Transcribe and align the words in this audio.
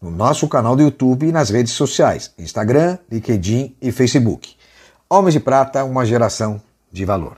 no 0.00 0.12
nosso 0.12 0.46
canal 0.46 0.76
do 0.76 0.82
YouTube 0.82 1.26
e 1.26 1.32
nas 1.32 1.50
redes 1.50 1.72
sociais, 1.72 2.32
Instagram, 2.38 2.98
LinkedIn 3.10 3.74
e 3.82 3.90
Facebook. 3.90 4.54
Homens 5.10 5.34
de 5.34 5.40
Prata, 5.40 5.84
uma 5.84 6.06
geração 6.06 6.62
de 6.92 7.04
valor. 7.04 7.34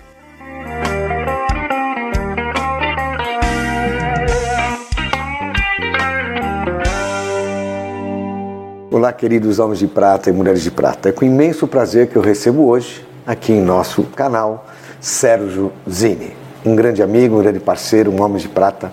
Olá, 8.90 9.12
queridos 9.12 9.58
homens 9.58 9.78
de 9.78 9.86
prata 9.86 10.28
e 10.28 10.32
mulheres 10.32 10.62
de 10.62 10.70
prata. 10.70 11.08
É 11.08 11.12
com 11.12 11.24
imenso 11.24 11.66
prazer 11.66 12.08
que 12.08 12.16
eu 12.16 12.22
recebo 12.22 12.66
hoje, 12.66 13.06
aqui 13.26 13.52
em 13.52 13.62
nosso 13.62 14.02
canal, 14.02 14.66
Sérgio 15.00 15.72
Zini. 15.88 16.36
Um 16.66 16.76
grande 16.76 17.02
amigo, 17.02 17.36
um 17.36 17.38
grande 17.38 17.60
parceiro, 17.60 18.10
um 18.10 18.20
homem 18.20 18.38
de 18.38 18.48
prata 18.48 18.92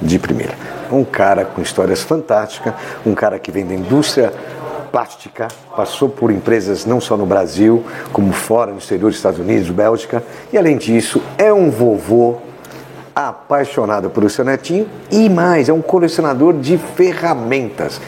de 0.00 0.18
primeira. 0.18 0.54
Um 0.90 1.04
cara 1.04 1.44
com 1.44 1.60
histórias 1.60 2.02
fantásticas, 2.02 2.74
um 3.04 3.14
cara 3.14 3.38
que 3.38 3.50
vem 3.50 3.66
da 3.66 3.74
indústria 3.74 4.32
plástica, 4.90 5.48
passou 5.76 6.08
por 6.08 6.30
empresas 6.30 6.86
não 6.86 7.00
só 7.00 7.16
no 7.16 7.26
Brasil, 7.26 7.84
como 8.12 8.32
fora, 8.32 8.72
no 8.72 8.78
exterior 8.78 9.10
dos 9.10 9.18
Estados 9.18 9.38
Unidos, 9.38 9.68
Bélgica, 9.70 10.22
e 10.52 10.56
além 10.56 10.76
disso, 10.76 11.20
é 11.36 11.52
um 11.52 11.70
vovô 11.70 12.36
apaixonado 13.14 14.10
pelo 14.10 14.28
seu 14.28 14.44
netinho 14.44 14.86
e 15.10 15.28
mais, 15.30 15.70
é 15.70 15.72
um 15.72 15.80
colecionador 15.80 16.52
de 16.54 16.76
ferramentas. 16.76 17.98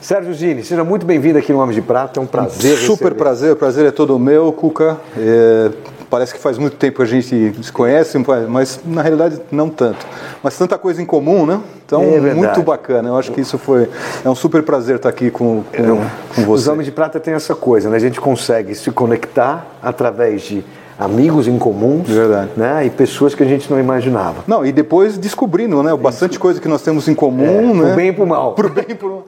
Sérgio 0.00 0.34
Gini, 0.34 0.62
seja 0.62 0.84
muito 0.84 1.06
bem-vindo 1.06 1.38
aqui 1.38 1.52
no 1.52 1.58
Homem 1.58 1.74
de 1.74 1.80
Prata, 1.80 2.20
é 2.20 2.22
um 2.22 2.26
prazer. 2.26 2.74
Um 2.74 2.76
super 2.76 3.04
receber. 3.04 3.14
prazer, 3.14 3.52
o 3.52 3.56
prazer 3.56 3.86
é 3.86 3.90
todo 3.90 4.18
meu, 4.18 4.52
Cuca. 4.52 4.98
É, 5.16 5.70
parece 6.10 6.34
que 6.34 6.40
faz 6.40 6.58
muito 6.58 6.76
tempo 6.76 6.96
que 6.96 7.02
a 7.02 7.06
gente 7.06 7.62
se 7.62 7.72
conhece, 7.72 8.18
mas 8.48 8.80
na 8.84 9.02
realidade 9.02 9.40
não 9.50 9.68
tanto. 9.68 10.06
Mas 10.42 10.56
tanta 10.56 10.78
coisa 10.78 11.02
em 11.02 11.06
comum, 11.06 11.46
né? 11.46 11.60
Então, 11.84 12.02
É 12.02 12.34
muito 12.34 12.62
bacana. 12.62 13.08
Eu 13.08 13.18
acho 13.18 13.32
que 13.32 13.40
isso 13.40 13.58
foi. 13.58 13.88
É 14.24 14.28
um 14.28 14.34
super 14.34 14.62
prazer 14.62 14.96
estar 14.96 15.08
aqui 15.08 15.30
com, 15.30 15.62
com, 15.64 16.34
com 16.34 16.40
Os 16.40 16.46
você. 16.46 16.70
Homens 16.70 16.86
de 16.86 16.92
Prata 16.92 17.18
têm 17.18 17.34
essa 17.34 17.54
coisa, 17.54 17.88
né? 17.88 17.96
A 17.96 18.00
gente 18.00 18.20
consegue 18.20 18.74
se 18.74 18.90
conectar 18.90 19.66
através 19.82 20.42
de 20.42 20.64
amigos 20.98 21.46
em 21.46 21.58
comuns 21.58 22.08
Verdade. 22.08 22.50
né? 22.56 22.84
e 22.86 22.90
pessoas 22.90 23.34
que 23.34 23.42
a 23.42 23.46
gente 23.46 23.70
não 23.70 23.78
imaginava. 23.78 24.42
Não, 24.46 24.66
e 24.66 24.72
depois 24.72 25.16
descobrindo, 25.16 25.82
né? 25.82 25.94
Bastante 25.96 26.38
coisa 26.38 26.60
que 26.60 26.66
nós 26.68 26.82
temos 26.82 27.06
em 27.06 27.14
comum, 27.14 27.74
né? 27.74 27.86
Pro 27.86 27.96
bem 27.96 28.08
e 28.08 28.12
pro 28.12 28.26
mal. 28.26 28.54
Pro 28.54 28.68
bem 28.68 28.86
e 28.88 28.94
pro 28.94 29.24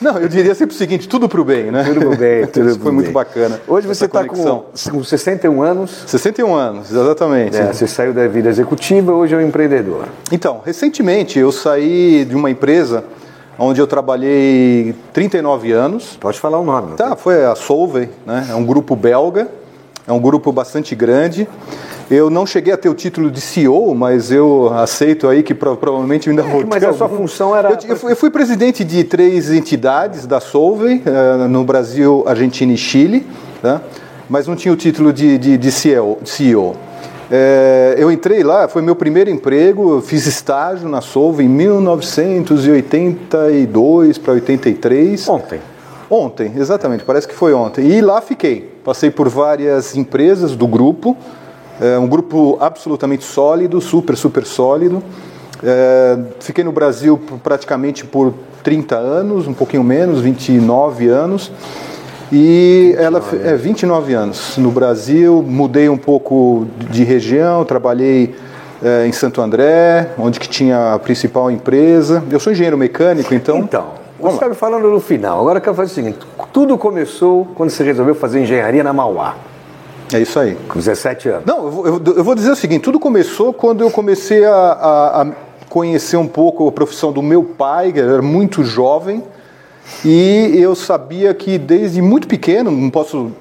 Não, 0.00 0.18
eu 0.18 0.28
diria 0.28 0.54
sempre 0.54 0.74
o 0.74 0.78
seguinte: 0.78 1.08
tudo 1.08 1.28
pro 1.28 1.44
bem, 1.44 1.70
né? 1.70 1.84
Tudo 1.84 2.00
pro 2.00 2.16
bem, 2.16 2.46
tudo 2.48 2.66
Isso 2.66 2.74
pro 2.76 2.84
foi 2.84 2.92
muito 2.92 3.06
bem. 3.06 3.14
bacana. 3.14 3.60
Hoje 3.66 3.86
você 3.86 4.04
está 4.04 4.24
com, 4.24 4.64
com 4.90 5.04
61 5.04 5.62
anos, 5.62 6.04
61 6.06 6.54
anos, 6.54 6.90
exatamente. 6.90 7.56
né? 7.56 7.72
você 7.72 7.86
saiu 7.86 8.12
da 8.12 8.26
vida 8.28 8.48
executiva, 8.48 9.12
hoje 9.12 9.34
é 9.34 9.38
um 9.38 9.42
empreendedor. 9.42 10.04
Então, 10.30 10.60
recentemente 10.64 11.38
eu 11.38 11.50
saí 11.50 12.24
de 12.24 12.34
uma 12.36 12.50
empresa 12.50 13.04
onde 13.58 13.80
eu 13.80 13.86
trabalhei 13.86 14.94
39 15.12 15.72
anos. 15.72 16.16
Pode 16.20 16.38
falar 16.38 16.58
o 16.58 16.64
nome. 16.64 16.96
Tá, 16.96 17.16
foi 17.16 17.44
a 17.44 17.54
Solvay, 17.54 18.10
né? 18.26 18.48
É 18.50 18.54
um 18.54 18.64
grupo 18.64 18.94
belga, 18.96 19.48
é 20.06 20.12
um 20.12 20.20
grupo 20.20 20.52
bastante 20.52 20.94
grande. 20.94 21.48
Eu 22.10 22.28
não 22.28 22.44
cheguei 22.46 22.70
a 22.72 22.76
ter 22.76 22.90
o 22.90 22.94
título 22.94 23.30
de 23.30 23.40
CEO, 23.40 23.94
mas 23.94 24.30
eu 24.30 24.70
aceito 24.74 25.26
aí 25.26 25.42
que 25.42 25.54
pro- 25.54 25.74
provavelmente 25.76 26.28
ainda 26.28 26.42
vou 26.42 26.62
mas 26.66 26.80
ter 26.80 26.88
a 26.90 26.92
sua 26.92 27.08
função 27.08 27.56
era- 27.56 27.70
Eu, 27.70 27.78
eu 27.88 27.96
fui, 27.96 28.12
eu 28.12 28.16
fui 28.16 28.28
presidente 28.30 28.84
de 28.84 29.02
três 29.04 29.50
entidades 29.50 30.26
da 30.26 30.38
Solvay, 30.38 31.02
eh, 31.06 31.48
no 31.48 31.64
Brasil, 31.64 32.22
Argentina 32.26 32.70
e 32.72 32.76
Chile, 32.76 33.26
tá? 33.62 33.80
mas 34.28 34.46
não 34.46 34.54
tinha 34.54 34.72
o 34.72 34.76
título 34.76 35.12
de, 35.14 35.38
de, 35.38 35.56
de 35.56 35.72
CEO. 35.72 36.18
CEO. 36.24 36.76
Eh, 37.30 37.94
eu 37.96 38.12
entrei 38.12 38.42
lá, 38.42 38.68
foi 38.68 38.82
meu 38.82 38.94
primeiro 38.94 39.30
emprego, 39.30 40.02
fiz 40.02 40.26
estágio 40.26 40.86
na 40.90 41.00
Solvay 41.00 41.46
em 41.46 41.48
1982 41.48 44.18
para 44.18 44.34
83. 44.34 45.26
Ontem. 45.28 45.58
Ontem, 46.10 46.52
exatamente, 46.56 47.04
parece 47.04 47.26
que 47.26 47.34
foi 47.34 47.52
ontem. 47.54 47.86
E 47.86 48.00
lá 48.00 48.20
fiquei. 48.20 48.72
Passei 48.84 49.10
por 49.10 49.28
várias 49.28 49.96
empresas 49.96 50.54
do 50.54 50.66
grupo, 50.66 51.16
é 51.80 51.98
um 51.98 52.06
grupo 52.06 52.56
absolutamente 52.60 53.24
sólido, 53.24 53.80
super, 53.80 54.16
super 54.16 54.44
sólido. 54.44 55.02
É, 55.62 56.18
fiquei 56.40 56.62
no 56.62 56.72
Brasil 56.72 57.18
praticamente 57.42 58.04
por 58.04 58.34
30 58.62 58.96
anos, 58.96 59.48
um 59.48 59.54
pouquinho 59.54 59.82
menos, 59.82 60.20
29 60.20 61.08
anos. 61.08 61.50
E 62.32 62.94
ela 62.98 63.20
fe- 63.20 63.40
é 63.42 63.54
29 63.56 64.12
anos 64.14 64.56
no 64.58 64.70
Brasil, 64.70 65.42
mudei 65.46 65.88
um 65.88 65.96
pouco 65.96 66.66
de 66.90 67.04
região, 67.04 67.64
trabalhei 67.64 68.34
é, 68.82 69.06
em 69.06 69.12
Santo 69.12 69.40
André, 69.40 70.10
onde 70.18 70.38
que 70.40 70.48
tinha 70.48 70.94
a 70.94 70.98
principal 70.98 71.50
empresa. 71.50 72.22
Eu 72.30 72.40
sou 72.40 72.52
engenheiro 72.52 72.76
mecânico, 72.76 73.34
então. 73.34 73.58
Então, 73.58 74.03
você 74.30 74.36
está 74.36 74.48
me 74.48 74.54
falando 74.54 74.88
no 74.90 75.00
final. 75.00 75.40
Agora 75.40 75.58
eu 75.58 75.62
quero 75.62 75.74
fazer 75.76 75.90
o 75.92 75.94
seguinte: 75.94 76.18
tudo 76.52 76.76
começou 76.78 77.46
quando 77.54 77.70
você 77.70 77.82
resolveu 77.84 78.14
fazer 78.14 78.40
engenharia 78.42 78.82
na 78.84 78.92
Mauá, 78.92 79.36
É 80.12 80.20
isso 80.20 80.38
aí. 80.38 80.56
com 80.68 80.78
17 80.78 81.28
anos. 81.28 81.46
Não, 81.46 81.64
eu 81.66 81.70
vou, 81.70 81.86
eu 82.16 82.24
vou 82.24 82.34
dizer 82.34 82.50
o 82.50 82.56
seguinte: 82.56 82.82
tudo 82.82 82.98
começou 83.00 83.52
quando 83.52 83.82
eu 83.82 83.90
comecei 83.90 84.44
a, 84.44 84.52
a- 84.54 85.22
a 85.22 85.26
conhecer 85.68 86.16
um 86.16 86.28
pouco 86.28 86.68
a 86.68 86.72
profissão 86.72 87.10
do 87.12 87.20
meu 87.22 87.42
pai, 87.42 87.92
que 87.92 87.98
era 88.00 88.22
muito 88.22 88.62
jovem, 88.62 89.22
e 90.04 90.52
eu 90.56 90.74
sabia 90.74 91.34
que 91.34 91.58
desde 91.58 92.00
muito 92.00 92.28
pequeno, 92.28 92.70
não 92.70 92.90
posso 92.90 93.32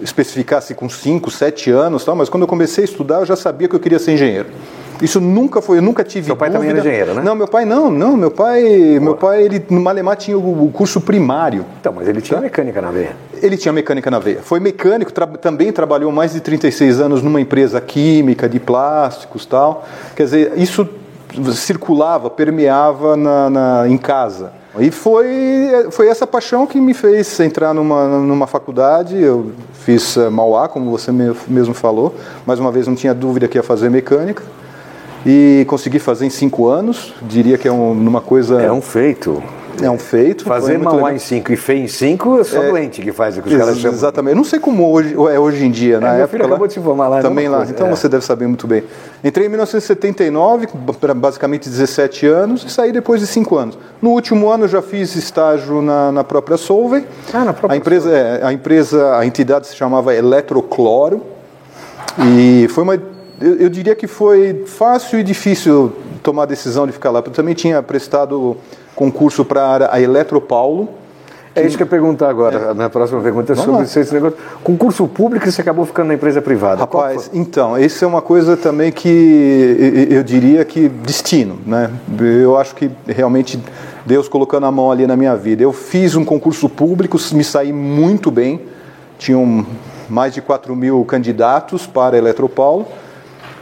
especificar 0.00 0.62
se 0.62 0.74
com 0.74 0.88
5, 0.88 1.30
7 1.30 1.70
anos, 1.70 2.04
tal, 2.04 2.14
mas 2.14 2.28
quando 2.28 2.42
eu 2.42 2.46
comecei 2.46 2.84
a 2.84 2.84
estudar, 2.84 3.20
eu 3.20 3.26
já 3.26 3.34
sabia 3.36 3.66
que 3.68 3.74
eu 3.74 3.80
queria 3.80 3.98
ser 3.98 4.12
engenheiro. 4.12 4.46
Isso 5.00 5.20
nunca 5.20 5.60
foi, 5.62 5.78
eu 5.78 5.82
nunca 5.82 6.02
tive 6.04 6.26
Seu 6.26 6.36
pai 6.36 6.50
também 6.50 6.68
dúvida. 6.68 6.80
era 6.88 6.88
engenheiro, 6.96 7.14
né? 7.18 7.22
Não, 7.24 7.34
meu 7.34 7.46
pai 7.48 7.64
não, 7.64 7.90
não, 7.90 8.16
meu 8.16 8.30
pai, 8.30 8.98
meu 9.00 9.14
pai, 9.14 9.42
ele 9.44 9.64
no 9.70 9.80
Malemar 9.80 10.16
tinha 10.16 10.36
o, 10.38 10.64
o 10.66 10.70
curso 10.72 11.00
primário. 11.00 11.64
Então, 11.80 11.92
mas 11.94 12.08
ele 12.08 12.20
tinha 12.20 12.40
mecânica 12.40 12.80
na 12.82 12.90
veia. 12.90 13.16
Ele 13.40 13.56
tinha 13.56 13.72
mecânica 13.72 14.10
na 14.10 14.18
veia. 14.18 14.40
Foi 14.42 14.58
mecânico, 14.60 15.12
tra- 15.12 15.26
também 15.26 15.70
trabalhou 15.72 16.10
mais 16.10 16.32
de 16.32 16.40
36 16.40 17.00
anos 17.00 17.22
numa 17.22 17.40
empresa 17.40 17.80
química, 17.80 18.48
de 18.48 18.58
plásticos 18.58 19.46
tal. 19.46 19.84
Quer 20.16 20.24
dizer, 20.24 20.52
isso 20.56 20.88
circulava, 21.54 22.30
permeava 22.30 23.16
na, 23.16 23.50
na- 23.50 23.88
em 23.88 23.96
casa. 23.96 24.52
E 24.78 24.90
foi, 24.90 25.26
foi 25.90 26.08
essa 26.08 26.26
paixão 26.26 26.66
que 26.66 26.80
me 26.80 26.94
fez 26.94 27.40
entrar 27.40 27.74
numa, 27.74 28.06
numa 28.18 28.46
faculdade. 28.46 29.20
Eu 29.20 29.50
fiz 29.72 30.16
eh, 30.16 30.28
Mauá, 30.28 30.68
como 30.68 30.90
você 30.90 31.10
me- 31.10 31.34
mesmo 31.48 31.74
falou. 31.74 32.14
Mais 32.46 32.60
uma 32.60 32.70
vez, 32.70 32.86
não 32.86 32.94
tinha 32.94 33.12
dúvida 33.12 33.48
que 33.48 33.58
ia 33.58 33.62
fazer 33.62 33.90
mecânica. 33.90 34.42
E 35.26 35.64
consegui 35.68 35.98
fazer 35.98 36.26
em 36.26 36.30
cinco 36.30 36.68
anos. 36.68 37.14
Diria 37.22 37.58
que 37.58 37.66
é 37.68 37.72
um, 37.72 37.92
uma 37.92 38.20
coisa. 38.20 38.62
É 38.62 38.70
um 38.72 38.80
feito. 38.80 39.42
é 39.82 39.90
um 39.90 39.98
feito. 39.98 40.44
Fazer 40.44 40.78
Mauá 40.78 41.12
em 41.12 41.18
5 41.18 41.52
e 41.52 41.56
feio 41.56 41.84
em 41.84 41.88
5 41.88 42.40
é 42.40 42.44
só 42.44 42.60
doente 42.62 43.02
que 43.02 43.12
faz 43.12 43.36
o 43.36 43.42
que 43.42 43.48
os 43.48 43.54
caras 43.54 43.74
Ex- 43.74 43.78
chamam. 43.80 43.96
Exatamente. 43.96 44.32
Eu 44.32 44.36
não 44.36 44.44
sei 44.44 44.58
como 44.58 44.90
hoje, 44.90 45.14
é 45.14 45.38
hoje 45.38 45.64
em 45.64 45.70
dia. 45.70 46.00
Na 46.00 46.12
meu 46.12 46.16
época 46.22 46.28
filho 46.28 46.42
lá, 46.44 46.48
acabou 46.48 46.66
de 46.66 46.72
se 46.74 46.80
formar 46.80 47.08
lá, 47.08 47.18
é 47.18 47.22
Também 47.22 47.44
mesma 47.44 47.50
lá. 47.52 47.56
coisa, 47.58 47.72
Então 47.72 47.86
é. 47.88 47.90
você 47.90 48.08
deve 48.08 48.24
saber 48.24 48.46
muito 48.46 48.66
bem. 48.66 48.82
Entrei 49.22 49.46
em 49.46 49.48
1979, 49.50 50.68
para 51.00 51.14
basicamente 51.14 51.68
17 51.68 52.26
anos, 52.26 52.64
e 52.64 52.70
saí 52.70 52.92
depois 52.92 53.20
de 53.20 53.26
5 53.26 53.56
anos. 53.56 53.78
No 54.00 54.10
último 54.10 54.48
ano 54.48 54.64
eu 54.64 54.68
já 54.68 54.80
fiz 54.82 55.14
estágio 55.16 55.82
na, 55.82 56.10
na 56.12 56.24
própria 56.24 56.56
Solvay. 56.56 57.04
Ah, 57.32 57.44
na 57.44 57.52
própria 57.52 57.74
a 57.74 57.76
empresa, 57.76 58.10
é, 58.10 58.40
a 58.44 58.52
empresa, 58.52 59.16
a 59.16 59.26
entidade 59.26 59.66
se 59.66 59.76
chamava 59.76 60.14
Eletrocloro. 60.14 61.22
E 62.24 62.66
foi 62.70 62.82
uma. 62.84 63.17
Eu, 63.40 63.54
eu 63.56 63.68
diria 63.68 63.94
que 63.94 64.06
foi 64.06 64.64
fácil 64.66 65.18
e 65.18 65.22
difícil 65.22 65.92
tomar 66.22 66.42
a 66.42 66.46
decisão 66.46 66.86
de 66.86 66.92
ficar 66.92 67.10
lá. 67.10 67.20
Eu 67.24 67.30
também 67.30 67.54
tinha 67.54 67.82
prestado 67.82 68.56
concurso 68.94 69.44
para 69.44 69.88
a 69.92 70.00
Eletropaulo. 70.00 70.88
É 71.54 71.66
isso 71.66 71.76
que 71.76 71.82
eu 71.82 71.86
ia 71.86 71.90
perguntar 71.90 72.28
agora. 72.28 72.70
A 72.70 72.74
minha 72.74 72.90
próxima 72.90 73.20
pergunta 73.20 73.52
é 73.52 73.56
Vamos 73.56 73.64
sobre 73.64 74.00
lá. 74.00 74.02
esse 74.02 74.14
negócio. 74.14 74.38
Concurso 74.62 75.06
público 75.08 75.48
e 75.48 75.52
você 75.52 75.60
acabou 75.60 75.84
ficando 75.86 76.08
na 76.08 76.14
empresa 76.14 76.42
privada. 76.42 76.80
Rapaz, 76.80 77.30
então, 77.32 77.78
isso 77.78 78.04
é 78.04 78.08
uma 78.08 78.22
coisa 78.22 78.56
também 78.56 78.92
que 78.92 80.08
eu 80.10 80.22
diria 80.22 80.64
que 80.64 80.88
destino, 80.88 81.58
né? 81.66 81.90
Eu 82.20 82.56
acho 82.56 82.74
que 82.74 82.90
realmente 83.06 83.60
Deus 84.04 84.28
colocando 84.28 84.66
a 84.66 84.72
mão 84.72 84.90
ali 84.90 85.06
na 85.06 85.16
minha 85.16 85.34
vida. 85.36 85.62
Eu 85.62 85.72
fiz 85.72 86.14
um 86.14 86.24
concurso 86.24 86.68
público, 86.68 87.18
me 87.32 87.44
saí 87.44 87.72
muito 87.72 88.30
bem, 88.30 88.60
tinham 89.18 89.66
mais 90.08 90.34
de 90.34 90.40
4 90.40 90.74
mil 90.76 91.04
candidatos 91.04 91.86
para 91.86 92.16
a 92.16 92.18
Eletropaulo 92.18 92.86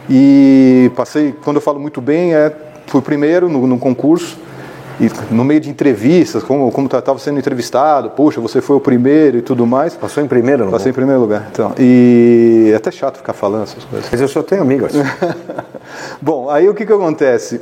e 0.09 0.91
passei, 0.95 1.33
quando 1.43 1.57
eu 1.57 1.61
falo 1.61 1.79
muito 1.79 2.01
bem, 2.01 2.33
é, 2.33 2.53
fui 2.87 3.01
primeiro 3.01 3.49
no, 3.49 3.67
no 3.67 3.77
concurso 3.77 4.37
e 4.99 5.11
no 5.31 5.43
meio 5.43 5.59
de 5.59 5.69
entrevistas, 5.69 6.43
como 6.43 6.71
como 6.71 6.87
estava 6.87 7.19
sendo 7.19 7.37
entrevistado, 7.37 8.09
puxa, 8.09 8.41
você 8.41 8.61
foi 8.61 8.75
o 8.75 8.79
primeiro 8.79 9.37
e 9.37 9.41
tudo 9.41 9.67
mais. 9.67 9.93
Passou 9.93 10.23
em 10.23 10.27
primeiro, 10.27 10.65
não? 10.65 10.71
Passei 10.71 10.89
em 10.89 10.93
primeiro 10.93 11.21
lugar. 11.21 11.47
Então, 11.51 11.73
e 11.77 12.71
é 12.73 12.75
até 12.75 12.89
chato 12.89 13.17
ficar 13.17 13.33
falando 13.33 13.63
essas 13.63 13.83
coisas. 13.83 14.09
Mas 14.11 14.19
eu 14.19 14.27
só 14.27 14.41
tenho 14.41 14.61
amigos. 14.61 14.93
Bom, 16.19 16.49
aí 16.49 16.67
o 16.67 16.73
que, 16.73 16.85
que 16.85 16.93
acontece? 16.93 17.61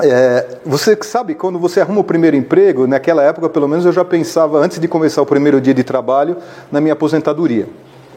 É, 0.00 0.58
você 0.64 0.96
sabe, 1.02 1.34
quando 1.34 1.58
você 1.58 1.80
arruma 1.80 2.00
o 2.00 2.04
primeiro 2.04 2.36
emprego, 2.36 2.86
naquela 2.86 3.22
época, 3.22 3.48
pelo 3.48 3.66
menos, 3.66 3.84
eu 3.84 3.92
já 3.92 4.04
pensava, 4.04 4.58
antes 4.58 4.78
de 4.78 4.86
começar 4.86 5.22
o 5.22 5.26
primeiro 5.26 5.60
dia 5.60 5.74
de 5.74 5.82
trabalho, 5.82 6.36
na 6.70 6.80
minha 6.80 6.92
aposentadoria. 6.92 7.66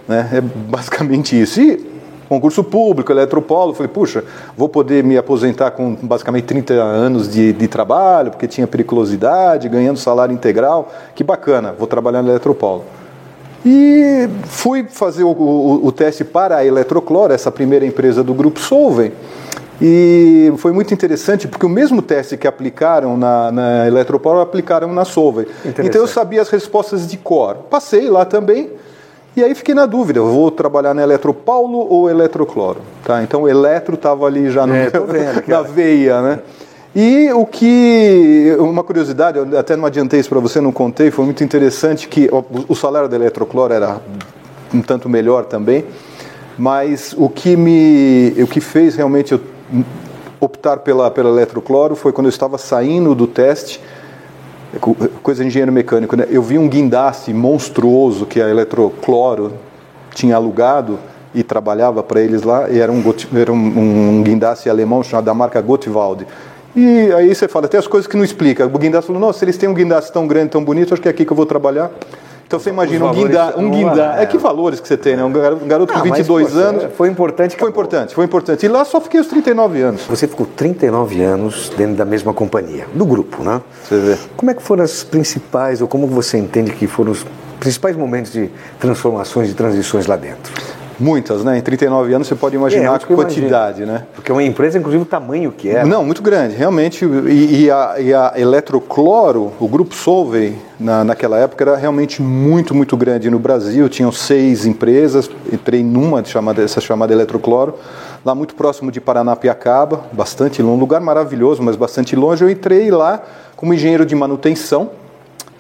Né? 0.08 0.30
É 0.34 0.42
basicamente 0.42 1.40
isso. 1.40 1.60
E 1.62 1.99
concurso 2.30 2.64
público, 2.64 3.12
eletropolo, 3.12 3.74
falei, 3.74 3.92
puxa, 3.92 4.24
vou 4.56 4.70
poder 4.70 5.04
me 5.04 5.18
aposentar 5.18 5.72
com 5.72 5.96
basicamente 5.96 6.46
30 6.46 6.74
anos 6.74 7.28
de, 7.28 7.52
de 7.52 7.68
trabalho, 7.68 8.30
porque 8.30 8.48
tinha 8.48 8.68
periculosidade, 8.68 9.68
ganhando 9.68 9.98
salário 9.98 10.34
integral, 10.34 10.94
que 11.16 11.24
bacana, 11.24 11.74
vou 11.78 11.88
trabalhar 11.88 12.22
no 12.22 12.30
eletropolo. 12.30 12.86
E 13.66 14.30
fui 14.46 14.86
fazer 14.88 15.24
o, 15.24 15.32
o, 15.32 15.88
o 15.88 15.92
teste 15.92 16.24
para 16.24 16.58
a 16.58 16.66
Eletrocloro, 16.66 17.34
essa 17.34 17.52
primeira 17.52 17.86
empresa 17.86 18.24
do 18.24 18.34
Grupo 18.34 18.60
Solvay, 18.60 19.12
e 19.82 20.52
foi 20.58 20.74
muito 20.74 20.94
interessante 20.94 21.48
porque 21.48 21.66
o 21.66 21.70
mesmo 21.70 22.02
teste 22.02 22.36
que 22.36 22.48
aplicaram 22.48 23.16
na, 23.16 23.52
na 23.52 23.88
Eletropolo 23.88 24.42
aplicaram 24.42 24.92
na 24.94 25.06
Solvay. 25.06 25.48
Então 25.66 26.02
eu 26.02 26.08
sabia 26.08 26.42
as 26.42 26.50
respostas 26.50 27.08
de 27.08 27.18
cor. 27.18 27.56
Passei 27.70 28.10
lá 28.10 28.26
também 28.26 28.72
e 29.36 29.44
aí 29.44 29.54
fiquei 29.56 29.76
na 29.76 29.86
dúvida, 29.86 30.22
vou 30.22 30.50
trabalhar 30.52 30.94
na 30.94 31.04
Eletropaulo 31.04 31.78
ou 31.90 32.10
Eletrocloro? 32.10 32.82
Tá? 33.04 33.24
Então 33.24 33.44
o 33.44 33.50
eletro 33.50 33.96
estava 33.96 34.26
ali 34.26 34.50
já 34.50 34.66
no, 34.66 34.76
É, 34.76 34.90
tô 34.90 35.06
vendo, 35.06 35.44
na 35.48 35.62
veia, 35.62 36.22
né? 36.22 36.40
E 36.96 37.32
o 37.34 37.46
que, 37.46 38.56
uma 38.60 38.84
curiosidade, 38.84 39.38
eu 39.38 39.60
até 39.60 39.76
não 39.76 39.86
adiantei 39.86 40.20
isso 40.20 40.30
para 40.30 40.40
você, 40.40 40.60
não 40.60 40.72
contei, 40.72 41.12
foi 41.12 41.24
muito 41.24 41.44
interessante 41.44 42.08
que 42.08 42.28
o, 42.68 42.76
salário 42.76 43.08
da 43.08 43.16
Eletrocloro 43.16 43.72
era 43.72 44.02
um 44.74 44.82
tanto 44.82 45.08
melhor 45.08 45.46
também, 45.46 45.86
mas 46.58 47.14
o 47.16 47.30
que 47.30 47.56
me, 47.56 48.34
o 48.42 48.48
que 48.48 48.60
fez 48.60 48.96
realmente 48.96 49.34
eu 49.34 49.42
optar 50.40 50.78
pela, 50.78 51.12
pela 51.12 51.30
Eletrocloro 51.30 51.96
foi 51.96 52.12
quando 52.12 52.26
eu 52.26 52.32
estava 52.32 52.58
saindo 52.58 53.14
do 53.14 53.28
teste, 53.28 53.80
coisa 55.24 55.42
de 55.42 55.48
engenheiro 55.48 55.72
mecânico, 55.72 56.16
né? 56.16 56.28
Eu 56.30 56.42
vi 56.42 56.58
um 56.58 56.68
guindaste 56.68 57.34
monstruoso 57.34 58.26
que 58.26 58.42
a 58.42 58.48
Eletrocloro 58.48 59.54
tinha 60.14 60.36
alugado 60.36 61.00
e 61.34 61.44
trabalhava 61.44 62.04
para 62.04 62.22
eles 62.22 62.44
lá, 62.44 62.70
e 62.70 62.80
era 62.80 62.92
um, 62.92 63.04
era 63.36 63.52
um, 63.52 64.24
guindaste 64.24 64.70
alemão 64.70 65.04
chamado 65.04 65.26
da 65.26 65.34
marca 65.34 65.62
Gottwald. 65.62 66.26
E 66.76 67.12
aí 67.14 67.34
você 67.34 67.48
fala, 67.48 67.68
tem 67.68 67.80
as 67.80 67.88
coisas 67.88 68.08
que 68.08 68.16
não 68.16 68.24
explica. 68.24 68.66
O 68.66 68.78
guindaste 68.78 69.12
falou, 69.12 69.34
se 69.34 69.44
eles 69.44 69.58
têm 69.58 69.68
um 69.68 69.74
guindaste 69.74 70.12
tão 70.12 70.28
grande, 70.28 70.52
tão 70.52 70.64
bonito, 70.64 70.94
acho 70.94 71.02
que 71.02 71.08
é 71.08 71.12
aqui 71.12 71.26
que 71.26 71.32
eu 71.32 71.38
vou 71.38 71.46
trabalhar. 71.46 71.90
Então 72.50 72.58
você 72.60 72.72
imagina 72.72 73.06
um 73.06 73.14
guindaste, 73.14 73.60
um 73.60 73.70
guindaste, 73.70 74.20
é. 74.20 74.24
é 74.24 74.26
que 74.26 74.36
valores 74.40 74.80
que 74.80 74.88
você 74.88 74.98
tem, 74.98 75.16
né? 75.16 75.24
Um 75.24 75.32
gar- 75.32 75.54
garoto 75.54 75.94
com 75.94 76.00
Ah, 76.00 76.04
mas, 76.04 76.18
22 76.18 76.48
poxa, 76.48 76.58
anos. 76.58 76.84
Foi 76.98 77.08
importante. 77.08 77.52
Foi 77.52 77.56
acabou. 77.58 77.70
importante, 77.70 78.16
foi 78.16 78.26
importante. 78.26 78.66
E 78.66 78.70
lá 78.70 78.84
só 78.84 79.00
fiquei 79.00 79.20
os 79.20 79.28
39 79.28 79.80
anos. 79.84 80.02
Você 80.10 80.28
ficou 80.28 80.48
39 80.48 81.22
anos 81.22 81.72
dentro 81.78 81.94
da 81.96 82.06
mesma 82.06 82.34
companhia, 82.34 82.88
do 82.92 83.06
grupo, 83.06 83.44
né? 83.44 83.62
Você 83.84 84.00
vê. 84.00 84.18
Como 84.36 84.50
é 84.50 84.56
que 84.56 84.64
foram 84.64 84.84
as 84.84 85.04
principais, 85.04 85.80
ou 85.80 85.88
como 85.88 86.08
você 86.08 86.40
entende 86.40 86.72
que 86.72 86.88
foram 86.88 87.12
os 87.12 87.24
principais 87.60 87.96
momentos 87.96 88.32
de 88.32 88.50
transformações 88.80 89.52
e 89.52 89.54
transições 89.54 90.08
lá 90.08 90.16
dentro? 90.16 90.52
Muitas, 91.00 91.44
né? 91.44 91.58
Em 91.58 91.62
39 91.62 92.14
anos 92.14 92.28
você 92.28 92.36
pode 92.36 92.56
É, 92.56 92.60
imaginar 92.60 92.94
acho 92.94 93.08
que 93.08 93.14
a 93.14 93.16
quantidade, 93.16 93.86
né? 93.86 94.04
Porque 94.14 94.32
uma 94.32 94.44
empresa, 94.44 94.78
inclusive, 94.78 95.04
o 95.04 95.06
tamanho 95.06 95.52
que 95.52 95.70
era. 95.70 95.86
Não, 95.86 96.04
muito 96.04 96.22
grande, 96.22 96.56
realmente. 96.56 97.06
E, 97.06 97.64
e 97.64 97.72
a, 97.72 97.96
e 98.00 98.14
a 98.14 98.34
Eletrocloro, 98.36 99.54
o 99.60 99.68
grupo 99.68 99.96
Solvay, 99.96 100.56
na, 100.80 101.04
naquela 101.04 101.38
época, 101.38 101.64
era 101.64 101.78
realmente 101.78 102.22
muito, 102.22 102.76
muito 102.76 102.98
grande 102.98 103.30
no 103.30 103.40
Brasil. 103.40 103.88
Tinham 103.88 104.12
seis 104.12 104.66
empresas, 104.66 105.30
entrei 105.52 105.84
numa 105.84 106.24
chamada, 106.24 106.62
essa 106.62 106.82
chamada 106.82 107.14
Eletrocloro, 107.14 107.76
lá 108.26 108.36
muito 108.36 108.54
próximo 108.56 108.92
de 108.92 109.00
Paranapiacaba, 109.00 110.02
bastante 110.12 110.62
longe, 110.62 110.76
um 110.76 110.80
lugar 110.80 111.02
maravilhoso, 111.02 111.64
mas 111.64 111.76
bastante 111.76 112.16
longe. 112.16 112.44
Eu 112.44 112.50
entrei 112.50 112.92
lá 112.92 113.22
como 113.56 113.74
engenheiro 113.74 114.06
de 114.06 114.16
manutenção 114.16 114.92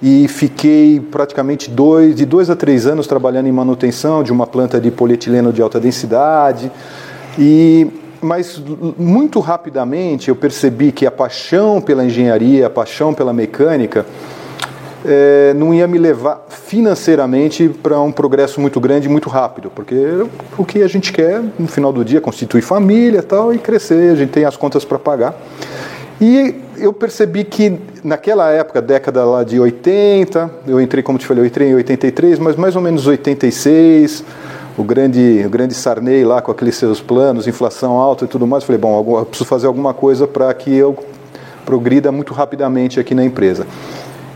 e 0.02 0.28
fiquei 0.28 1.00
praticamente 1.00 1.70
dois, 1.70 2.16
de 2.16 2.26
dois 2.26 2.50
a 2.50 2.56
três 2.56 2.86
anos 2.86 3.06
trabalhando 3.06 3.48
em 3.48 3.52
manutenção 3.52 4.24
de 4.24 4.32
uma 4.32 4.48
planta 4.48 4.80
de 4.80 4.90
polietileno 4.90 5.52
de 5.52 5.62
alta 5.62 5.80
densidade. 5.80 6.72
E, 7.38 7.88
mas 8.22 8.62
muito 8.98 9.40
rapidamente 9.40 10.30
eu 10.30 10.36
percebi 10.36 10.92
que 10.92 11.06
a 11.06 11.12
paixão 11.12 11.82
pela 11.82 12.06
engenharia, 12.06 12.68
a 12.68 12.70
paixão 12.70 13.14
pela 13.14 13.34
mecânica, 13.34 14.06
eh, 15.06 15.54
não 15.56 15.74
ia 15.74 15.88
me 15.88 15.98
levar 15.98 16.46
financeiramente 16.50 17.70
para 17.70 18.00
um 18.02 18.12
progresso 18.12 18.60
muito 18.60 18.80
grande 18.82 19.08
muito 19.08 19.30
rápido, 19.30 19.72
porque 19.74 19.96
o 20.58 20.66
que 20.66 20.84
a 20.84 20.88
gente 20.88 21.14
quer 21.14 21.42
no 21.58 21.68
final 21.68 21.94
do 21.94 22.04
dia 22.04 22.18
é 22.18 22.22
constituir 22.22 22.62
família 22.62 23.24
tal 23.24 23.54
e 23.54 23.58
crescer, 23.58 24.12
a 24.12 24.16
gente 24.16 24.30
tem 24.30 24.44
as 24.44 24.58
contas 24.58 24.84
para 24.84 25.00
pagar. 25.00 25.36
E 26.22 26.56
eu 26.78 26.92
percebi 26.92 27.46
que 27.46 27.80
naquela 28.04 28.52
época, 28.52 28.82
década 28.82 29.24
lá 29.24 29.44
de 29.44 29.60
80, 29.60 30.52
eu 30.68 30.82
entrei, 30.82 31.02
como 31.02 31.18
te 31.18 31.26
falei, 31.26 31.44
eu 31.44 31.48
entrei 31.48 31.70
em 31.70 31.76
83, 31.76 32.40
mas 32.40 32.56
mais 32.58 32.76
ou 32.76 32.82
menos 32.82 33.08
86, 33.08 34.24
o 34.78 34.84
grande, 34.84 35.44
o 35.46 35.50
grande 35.50 35.74
Sarney 35.74 36.26
lá 36.26 36.42
com 36.42 36.52
aqueles 36.52 36.76
seus 36.76 37.00
planos, 37.00 37.48
inflação 37.48 37.98
alta 37.98 38.26
e 38.26 38.28
tudo 38.28 38.46
mais, 38.46 38.66
falei, 38.66 38.80
bom, 38.80 39.18
eu 39.20 39.26
preciso 39.26 39.48
fazer 39.48 39.68
alguma 39.68 39.94
coisa 39.94 40.28
para 40.28 40.54
que 40.54 40.76
eu 40.76 40.98
progrida 41.66 42.12
muito 42.12 42.34
rapidamente 42.34 43.00
aqui 43.00 43.16
na 43.16 43.24
empresa. 43.24 43.66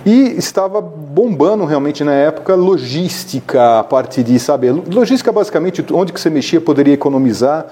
E 0.05 0.35
estava 0.37 0.81
bombando 0.81 1.63
realmente 1.65 2.03
na 2.03 2.13
época 2.13 2.55
logística, 2.55 3.79
a 3.79 3.83
parte 3.83 4.21
de, 4.21 4.37
sabe, 4.37 4.69
logística 4.69 5.31
basicamente 5.31 5.83
onde 5.93 6.11
que 6.11 6.19
você 6.19 6.29
mexia 6.29 6.59
poderia 6.59 6.93
economizar. 6.93 7.65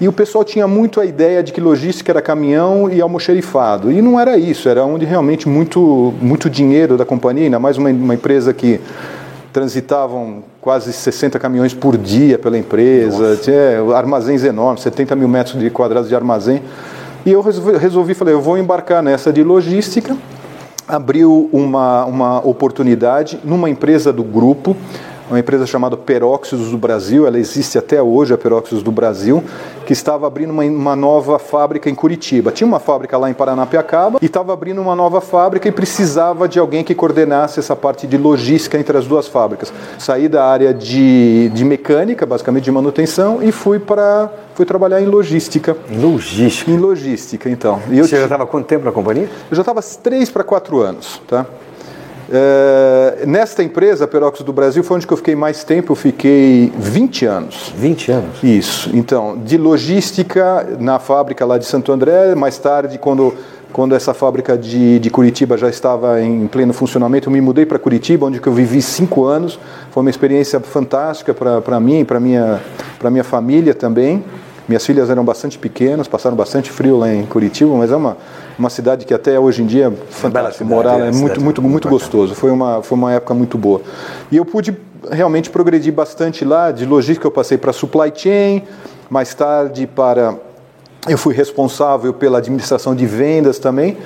E 0.00 0.08
o 0.08 0.12
pessoal 0.12 0.42
tinha 0.42 0.66
muito 0.66 0.98
a 0.98 1.04
ideia 1.04 1.42
de 1.42 1.52
que 1.52 1.60
logística 1.60 2.10
era 2.10 2.22
caminhão 2.22 2.88
e 2.90 3.02
almoxerifado. 3.02 3.92
E 3.92 4.00
não 4.00 4.18
era 4.18 4.38
isso, 4.38 4.66
era 4.66 4.82
onde 4.82 5.04
realmente 5.04 5.46
muito, 5.46 6.14
muito 6.22 6.48
dinheiro 6.48 6.96
da 6.96 7.04
companhia, 7.04 7.44
ainda 7.44 7.58
mais 7.58 7.76
uma, 7.76 7.90
uma 7.90 8.14
empresa 8.14 8.54
que 8.54 8.80
transitavam 9.52 10.42
quase 10.58 10.90
60 10.90 11.38
caminhões 11.38 11.74
por 11.74 11.98
dia 11.98 12.38
pela 12.38 12.56
empresa, 12.56 13.38
tinha 13.42 13.94
armazéns 13.94 14.42
enormes, 14.42 14.82
70 14.82 15.14
mil 15.16 15.28
metros 15.28 15.60
de 15.60 15.68
quadrados 15.68 16.08
de 16.08 16.14
armazém. 16.14 16.62
E 17.26 17.32
eu 17.32 17.42
resolvi, 17.42 17.76
resolvi, 17.76 18.14
falei, 18.14 18.32
eu 18.32 18.40
vou 18.40 18.56
embarcar 18.56 19.02
nessa 19.02 19.30
de 19.30 19.42
logística, 19.42 20.16
abriu 20.88 21.50
uma, 21.52 22.06
uma 22.06 22.46
oportunidade 22.46 23.38
numa 23.44 23.68
empresa 23.68 24.10
do 24.10 24.22
grupo, 24.22 24.74
uma 25.30 25.38
empresa 25.38 25.64
chamada 25.64 25.96
Peróxidos 25.96 26.70
do 26.70 26.76
Brasil, 26.76 27.26
ela 27.26 27.38
existe 27.38 27.78
até 27.78 28.02
hoje, 28.02 28.34
a 28.34 28.38
Peróxidos 28.38 28.82
do 28.82 28.90
Brasil, 28.90 29.42
que 29.86 29.92
estava 29.92 30.26
abrindo 30.26 30.50
uma, 30.50 30.64
uma 30.64 30.96
nova 30.96 31.38
fábrica 31.38 31.88
em 31.88 31.94
Curitiba. 31.94 32.50
Tinha 32.50 32.66
uma 32.66 32.80
fábrica 32.80 33.16
lá 33.16 33.30
em 33.30 33.34
Paranapiacaba 33.34 34.18
e 34.20 34.26
estava 34.26 34.52
abrindo 34.52 34.80
uma 34.80 34.96
nova 34.96 35.20
fábrica 35.20 35.68
e 35.68 35.72
precisava 35.72 36.48
de 36.48 36.58
alguém 36.58 36.82
que 36.82 36.94
coordenasse 36.94 37.60
essa 37.60 37.76
parte 37.76 38.08
de 38.08 38.18
logística 38.18 38.76
entre 38.76 38.98
as 38.98 39.06
duas 39.06 39.28
fábricas. 39.28 39.72
Saí 39.98 40.28
da 40.28 40.44
área 40.44 40.74
de, 40.74 41.48
de 41.50 41.64
mecânica, 41.64 42.26
basicamente 42.26 42.64
de 42.64 42.72
manutenção, 42.72 43.40
e 43.40 43.52
fui 43.52 43.78
para 43.78 44.30
fui 44.54 44.66
trabalhar 44.66 45.00
em 45.00 45.06
logística. 45.06 45.76
Logística. 45.90 46.70
Em 46.70 46.76
logística, 46.76 47.48
então. 47.48 47.80
E 47.88 47.98
eu 47.98 48.04
Você 48.04 48.16
já 48.16 48.24
estava 48.24 48.46
quanto 48.46 48.66
tempo 48.66 48.84
na 48.84 48.92
companhia? 48.92 49.30
eu 49.50 49.56
já 49.56 49.62
estava 49.62 49.80
três 50.02 50.28
para 50.28 50.44
quatro 50.44 50.80
anos, 50.80 51.22
tá? 51.26 51.46
É, 52.32 53.24
nesta 53.26 53.60
empresa, 53.62 54.06
Peróxido 54.06 54.44
do 54.44 54.52
Brasil, 54.52 54.84
foi 54.84 54.98
onde 54.98 55.06
eu 55.10 55.16
fiquei 55.16 55.34
mais 55.34 55.64
tempo, 55.64 55.92
eu 55.92 55.96
fiquei 55.96 56.72
20 56.78 57.26
anos. 57.26 57.72
20 57.76 58.12
anos. 58.12 58.42
Isso, 58.42 58.90
então, 58.94 59.36
de 59.36 59.58
logística 59.58 60.76
na 60.78 61.00
fábrica 61.00 61.44
lá 61.44 61.58
de 61.58 61.66
Santo 61.66 61.90
André, 61.90 62.36
mais 62.36 62.56
tarde, 62.56 62.98
quando, 62.98 63.34
quando 63.72 63.96
essa 63.96 64.14
fábrica 64.14 64.56
de, 64.56 65.00
de 65.00 65.10
Curitiba 65.10 65.58
já 65.58 65.68
estava 65.68 66.22
em 66.22 66.46
pleno 66.46 66.72
funcionamento, 66.72 67.28
eu 67.28 67.32
me 67.32 67.40
mudei 67.40 67.66
para 67.66 67.80
Curitiba, 67.80 68.26
onde 68.26 68.40
eu 68.44 68.52
vivi 68.52 68.80
cinco 68.80 69.24
anos, 69.24 69.58
foi 69.90 70.00
uma 70.00 70.10
experiência 70.10 70.60
fantástica 70.60 71.34
para 71.34 71.80
mim, 71.80 72.04
para 72.04 72.20
minha, 72.20 72.60
para 72.98 73.10
minha 73.10 73.24
família 73.24 73.74
também. 73.74 74.24
Minhas 74.68 74.86
filhas 74.86 75.10
eram 75.10 75.24
bastante 75.24 75.58
pequenas, 75.58 76.06
passaram 76.06 76.36
bastante 76.36 76.70
frio 76.70 76.96
lá 76.96 77.12
em 77.12 77.26
Curitiba, 77.26 77.74
mas 77.74 77.90
é 77.90 77.96
uma, 77.96 78.16
uma 78.60 78.68
cidade 78.68 79.06
que 79.06 79.14
até 79.14 79.40
hoje 79.40 79.62
em 79.62 79.66
dia 79.66 79.86
é 79.86 80.12
fantástica. 80.12 80.64
Morar 80.64 81.00
é, 81.00 81.08
é 81.08 81.12
muito, 81.12 81.40
muito, 81.40 81.62
muito 81.62 81.88
bacana. 81.88 81.90
gostoso. 81.90 82.34
Foi 82.34 82.50
uma, 82.50 82.82
foi 82.82 82.96
uma 82.96 83.10
época 83.10 83.32
muito 83.32 83.56
boa. 83.56 83.80
E 84.30 84.36
eu 84.36 84.44
pude 84.44 84.76
realmente 85.10 85.48
progredir 85.48 85.92
bastante 85.92 86.44
lá. 86.44 86.70
De 86.70 86.84
logística 86.84 87.26
eu 87.26 87.30
passei 87.30 87.56
para 87.56 87.72
supply 87.72 88.12
chain, 88.14 88.62
mais 89.08 89.34
tarde 89.34 89.86
para 89.86 90.36
eu 91.08 91.16
fui 91.16 91.34
responsável 91.34 92.12
pela 92.12 92.36
administração 92.36 92.94
de 92.94 93.06
vendas 93.06 93.58
também. 93.58 93.96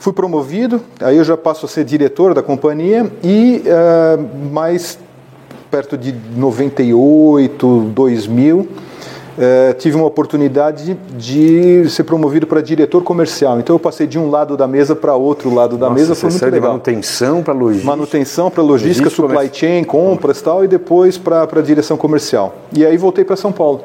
Fui 0.00 0.12
promovido, 0.12 0.82
aí 1.00 1.16
eu 1.16 1.24
já 1.24 1.36
passo 1.36 1.64
a 1.64 1.68
ser 1.68 1.84
diretor 1.84 2.34
da 2.34 2.42
companhia 2.42 3.10
e 3.22 3.62
eh, 3.64 4.18
mais 4.52 4.98
perto 5.70 5.96
de 5.96 6.12
98, 6.36 7.92
2000, 7.94 8.68
é, 9.38 9.72
tive 9.72 9.96
uma 9.96 10.06
oportunidade 10.06 10.96
de 11.16 11.88
ser 11.88 12.04
promovido 12.04 12.46
para 12.46 12.60
diretor 12.60 13.02
comercial. 13.02 13.58
Então 13.58 13.74
eu 13.74 13.80
passei 13.80 14.06
de 14.06 14.18
um 14.18 14.30
lado 14.30 14.56
da 14.56 14.66
mesa 14.66 14.94
para 14.94 15.14
outro 15.14 15.52
lado 15.52 15.76
da 15.76 15.88
Nossa, 15.88 16.00
mesa, 16.00 16.14
foi 16.14 16.30
muito 16.30 16.44
legal. 16.44 16.70
manutenção 16.70 17.42
para 17.42 17.52
logística. 17.52 17.90
Manutenção 17.90 18.50
para 18.50 18.62
logística, 18.62 19.04
Logística, 19.04 19.34
supply 19.34 19.50
chain, 19.52 19.84
compras 19.84 20.40
e 20.40 20.44
tal, 20.44 20.64
e 20.64 20.68
depois 20.68 21.18
para 21.18 21.42
a 21.42 21.62
direção 21.62 21.96
comercial. 21.96 22.54
E 22.72 22.84
aí 22.84 22.96
voltei 22.96 23.24
para 23.24 23.36
São 23.36 23.52
Paulo. 23.52 23.82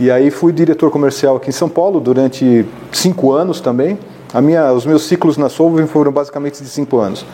E 0.00 0.10
aí 0.10 0.30
fui 0.30 0.52
diretor 0.52 0.90
comercial 0.90 1.36
aqui 1.36 1.50
em 1.50 1.52
São 1.52 1.68
Paulo 1.68 1.98
durante 2.00 2.64
cinco 2.92 3.32
anos 3.32 3.60
também. 3.60 3.98
A 4.32 4.42
minha, 4.42 4.72
os 4.72 4.84
meus 4.84 5.04
ciclos 5.04 5.38
na 5.38 5.48
Solvay 5.48 5.86
foram 5.86 6.12
basicamente 6.12 6.62
de 6.62 6.68
cinco 6.68 6.98
anos. 6.98 7.24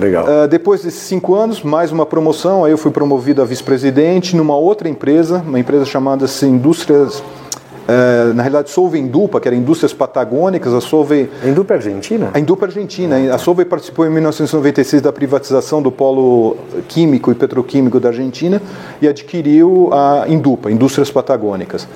Legal. 0.00 0.24
Uh, 0.24 0.46
depois 0.46 0.82
desses 0.82 1.02
cinco 1.02 1.34
anos, 1.34 1.62
mais 1.62 1.90
uma 1.90 2.06
promoção, 2.06 2.64
aí 2.64 2.70
eu 2.70 2.78
fui 2.78 2.92
promovido 2.92 3.42
a 3.42 3.44
vice-presidente 3.44 4.36
numa 4.36 4.56
outra 4.56 4.88
empresa, 4.88 5.42
uma 5.44 5.58
empresa 5.58 5.84
chamada 5.84 6.26
assim, 6.26 6.50
Indústrias, 6.50 7.18
uh, 7.18 8.32
na 8.32 8.42
realidade 8.42 8.70
Solvay 8.70 9.00
Indupa, 9.00 9.40
que 9.40 9.48
era 9.48 9.56
Indústrias 9.56 9.92
Patagônicas, 9.92 10.72
a 10.72 10.80
Solvay... 10.80 11.28
Indupa 11.44 11.74
é 11.74 11.76
Argentina? 11.78 12.30
A 12.32 12.38
Indupa 12.38 12.66
Argentina. 12.66 13.16
A 13.34 13.38
Solvay 13.38 13.64
participou 13.64 14.06
em 14.06 14.10
1996 14.10 15.02
da 15.02 15.12
privatização 15.12 15.82
do 15.82 15.90
polo 15.90 16.56
químico 16.86 17.32
e 17.32 17.34
petroquímico 17.34 17.98
da 17.98 18.10
Argentina 18.10 18.62
e 19.02 19.08
adquiriu 19.08 19.90
a 19.92 20.26
Indupa, 20.28 20.70
Indústrias 20.70 21.10
Patagônicas 21.10 21.88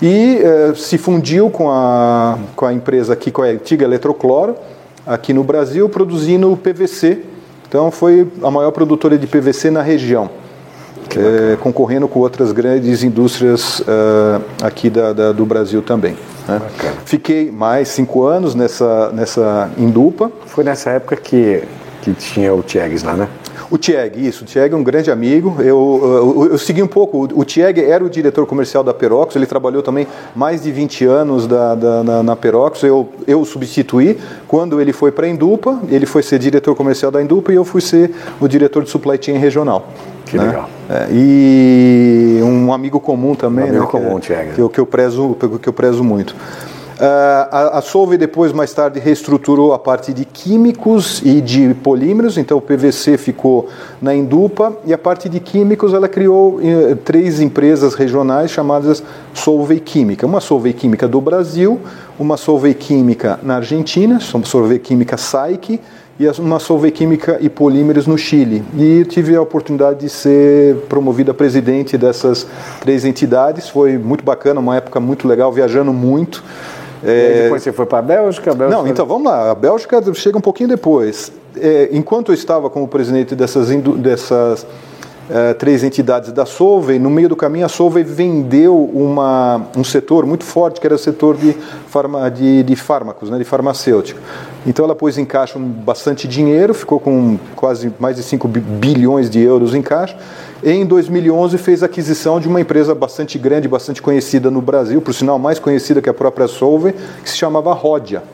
e 0.00 0.40
eh, 0.42 0.72
se 0.76 0.96
fundiu 0.96 1.50
com 1.50 1.70
a, 1.70 2.38
com 2.54 2.66
a 2.66 2.72
empresa 2.72 3.12
aqui, 3.12 3.30
com 3.30 3.42
a 3.42 3.46
antiga 3.46 3.84
Eletrocloro, 3.84 4.56
aqui 5.06 5.32
no 5.32 5.42
Brasil, 5.42 5.88
produzindo 5.88 6.56
PVC. 6.56 7.18
Então 7.68 7.90
foi 7.90 8.26
a 8.42 8.50
maior 8.50 8.70
produtora 8.70 9.18
de 9.18 9.26
PVC 9.26 9.70
na 9.70 9.82
região, 9.82 10.30
eh, 11.16 11.56
concorrendo 11.60 12.06
com 12.06 12.20
outras 12.20 12.52
grandes 12.52 13.02
indústrias 13.02 13.82
eh, 13.86 14.40
aqui 14.62 14.88
da, 14.88 15.12
da, 15.12 15.32
do 15.32 15.44
Brasil 15.44 15.82
também. 15.82 16.16
Né? 16.46 16.62
Fiquei 17.04 17.50
mais 17.50 17.88
cinco 17.88 18.24
anos 18.24 18.54
nessa, 18.54 19.10
nessa 19.10 19.70
Indupa. 19.76 20.30
Foi 20.46 20.62
nessa 20.62 20.90
época 20.90 21.16
que, 21.16 21.62
que 22.02 22.12
tinha 22.14 22.54
o 22.54 22.62
Tiegues 22.62 23.02
lá, 23.02 23.14
né? 23.14 23.28
O 23.70 23.76
Tieg, 23.76 24.26
isso. 24.26 24.44
O 24.44 24.46
Tieg 24.46 24.72
é 24.72 24.76
um 24.76 24.82
grande 24.82 25.10
amigo. 25.10 25.56
Eu, 25.58 26.36
eu, 26.36 26.48
eu, 26.52 26.58
segui 26.58 26.82
um 26.82 26.86
pouco. 26.86 27.28
O 27.34 27.44
Tieg 27.44 27.78
era 27.82 28.02
o 28.02 28.08
diretor 28.08 28.46
comercial 28.46 28.82
da 28.82 28.94
Perox. 28.94 29.36
Ele 29.36 29.46
trabalhou 29.46 29.82
também 29.82 30.06
mais 30.34 30.62
de 30.62 30.72
20 30.72 31.04
anos 31.04 31.46
da, 31.46 31.74
da 31.74 32.02
na, 32.02 32.22
na, 32.22 32.36
Perox. 32.36 32.82
Eu, 32.82 33.08
eu 33.26 33.44
substituí. 33.44 34.18
Quando 34.46 34.80
ele 34.80 34.92
foi 34.92 35.12
para 35.12 35.26
a 35.26 35.28
Indupa, 35.28 35.80
ele 35.90 36.06
foi 36.06 36.22
ser 36.22 36.38
diretor 36.38 36.74
comercial 36.74 37.10
da 37.10 37.22
Indupa 37.22 37.52
e 37.52 37.56
eu 37.56 37.64
fui 37.64 37.80
ser 37.80 38.10
o 38.40 38.48
diretor 38.48 38.82
de 38.82 38.90
supply 38.90 39.18
chain 39.20 39.36
regional. 39.36 39.86
Que 40.24 40.38
né? 40.38 40.44
legal. 40.44 40.70
É, 40.88 41.06
e 41.10 42.40
um 42.42 42.72
amigo 42.72 43.00
comum 43.00 43.34
também, 43.34 43.64
um 43.64 43.68
amigo 43.68 43.84
né, 43.84 43.90
comum, 43.90 44.18
que, 44.18 44.28
Tieg. 44.28 44.54
que, 44.54 44.60
eu, 44.60 44.68
que, 44.68 44.78
eu 44.78 44.86
prezo, 44.86 45.36
que 45.60 45.68
eu 45.68 45.72
prezo 45.72 46.02
muito. 46.02 46.34
Uh, 46.98 47.46
a, 47.52 47.78
a 47.78 48.16
depois, 48.16 48.52
mais 48.52 48.72
tarde, 48.72 48.98
reestruturou 48.98 49.72
a 49.72 49.78
parte 49.78 50.12
de 50.12 50.24
químicos 50.24 51.22
e 51.24 51.40
de 51.40 51.72
polímeros, 51.74 52.36
então 52.36 52.58
o 52.58 52.60
PVC 52.60 53.16
ficou 53.16 53.68
na 54.02 54.12
Indupa, 54.12 54.76
e 54.84 54.92
a 54.92 54.98
parte 54.98 55.28
de 55.28 55.38
químicos 55.38 55.94
ela 55.94 56.08
criou 56.08 56.56
uh, 56.56 56.96
três 57.04 57.40
empresas 57.40 57.94
regionais 57.94 58.50
chamadas 58.50 59.00
Solvay 59.32 59.78
Química. 59.78 60.26
Uma 60.26 60.40
Solvay 60.40 60.72
Química 60.72 61.06
do 61.06 61.20
Brasil, 61.20 61.80
uma 62.18 62.36
Solvay 62.36 62.74
Química 62.74 63.38
na 63.44 63.56
Argentina, 63.56 64.18
Solvay 64.18 64.80
Química 64.80 65.16
SAIC, 65.16 65.80
e 66.18 66.28
uma 66.40 66.58
Solvay 66.58 66.90
Química 66.90 67.38
e 67.40 67.48
Polímeros 67.48 68.08
no 68.08 68.18
Chile. 68.18 68.64
E 68.76 69.04
tive 69.04 69.36
a 69.36 69.40
oportunidade 69.40 70.00
de 70.00 70.08
ser 70.08 70.74
promovido 70.88 71.30
a 71.30 71.34
presidente 71.34 71.96
dessas 71.96 72.44
três 72.80 73.04
entidades, 73.04 73.68
foi 73.68 73.96
muito 73.96 74.24
bacana, 74.24 74.58
uma 74.58 74.76
época 74.76 74.98
muito 74.98 75.28
legal, 75.28 75.52
viajando 75.52 75.92
muito. 75.92 76.42
É... 77.02 77.42
depois 77.44 77.62
você 77.62 77.72
foi 77.72 77.86
para 77.86 77.98
a 77.98 78.02
Bélgica, 78.02 78.54
Bélgica? 78.54 78.82
Não, 78.82 78.88
então 78.88 79.06
vamos 79.06 79.30
lá. 79.30 79.50
A 79.50 79.54
Bélgica 79.54 80.02
chega 80.14 80.38
um 80.38 80.40
pouquinho 80.40 80.68
depois. 80.68 81.32
É, 81.56 81.88
enquanto 81.92 82.30
eu 82.30 82.34
estava 82.34 82.68
como 82.70 82.86
presidente 82.86 83.34
dessas, 83.34 83.68
dessas 83.68 84.66
é, 85.30 85.52
três 85.54 85.84
entidades 85.84 86.32
da 86.32 86.46
Solvay, 86.46 86.98
no 86.98 87.10
meio 87.10 87.28
do 87.28 87.36
caminho 87.36 87.66
a 87.66 87.68
Solvay 87.68 88.02
vendeu 88.02 88.74
uma, 88.94 89.66
um 89.76 89.84
setor 89.84 90.24
muito 90.24 90.44
forte, 90.44 90.80
que 90.80 90.86
era 90.86 90.94
o 90.94 90.98
setor 90.98 91.36
de, 91.36 91.52
farma, 91.88 92.30
de, 92.30 92.62
de 92.62 92.76
fármacos, 92.76 93.28
né, 93.28 93.36
de 93.36 93.44
farmacêutico. 93.44 94.20
Então 94.66 94.84
ela 94.84 94.94
pôs 94.94 95.18
em 95.18 95.24
caixa 95.24 95.58
bastante 95.58 96.26
dinheiro, 96.26 96.72
ficou 96.72 96.98
com 96.98 97.38
quase 97.54 97.92
mais 97.98 98.16
de 98.16 98.22
5 98.22 98.48
bilhões 98.48 99.28
de 99.28 99.40
euros 99.40 99.74
em 99.74 99.82
caixa. 99.82 100.16
Em 100.62 100.84
2011 100.84 101.56
fez 101.56 101.84
aquisição 101.84 102.40
de 102.40 102.48
uma 102.48 102.60
empresa 102.60 102.92
bastante 102.92 103.38
grande, 103.38 103.68
bastante 103.68 104.02
conhecida 104.02 104.50
no 104.50 104.60
Brasil, 104.60 105.00
por 105.00 105.14
sinal 105.14 105.38
mais 105.38 105.60
conhecida 105.60 106.02
que 106.02 106.08
a 106.08 106.14
própria 106.14 106.48
Solvay, 106.48 106.94
que 107.22 107.30
se 107.30 107.36
chamava 107.36 107.72
Rodia. 107.72 108.24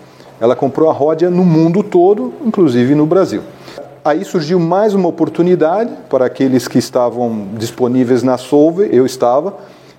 Ela 0.40 0.57
comprou 0.57 0.88
a 0.88 0.93
Rodia 0.93 1.28
no 1.28 1.45
mundo 1.45 1.83
todo, 1.83 2.33
inclusive 2.43 2.95
no 2.95 3.04
Brasil. 3.04 3.43
Aí 4.02 4.25
surgiu 4.25 4.59
mais 4.59 4.95
uma 4.95 5.07
oportunidade 5.07 5.90
para 6.09 6.25
aqueles 6.25 6.66
que 6.66 6.78
estavam 6.78 7.49
disponíveis 7.59 8.23
na 8.23 8.38
Solvay, 8.38 8.88
eu 8.90 9.04
estava, 9.04 9.57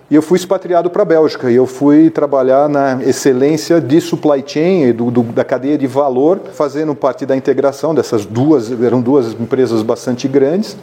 e 0.10 0.16
eu 0.16 0.22
fui 0.24 0.40
expatriado 0.40 0.90
para 0.90 1.04
a 1.04 1.06
Bélgica. 1.06 1.52
E 1.52 1.56
eu 1.56 1.68
fui 1.68 2.10
trabalhar 2.10 2.68
na 2.68 3.04
excelência 3.04 3.80
de 3.80 4.02
supply 4.02 4.44
chain, 4.46 4.92
do, 4.94 5.12
do, 5.12 5.22
da 5.22 5.44
cadeia 5.44 5.78
de 5.78 5.86
valor, 5.86 6.40
fazendo 6.54 6.96
parte 6.96 7.24
da 7.24 7.36
integração 7.36 7.94
dessas 7.94 8.26
duas, 8.26 8.72
eram 8.82 9.00
duas 9.00 9.34
empresas 9.34 9.84
bastante 9.84 10.28
grandes. 10.28 10.76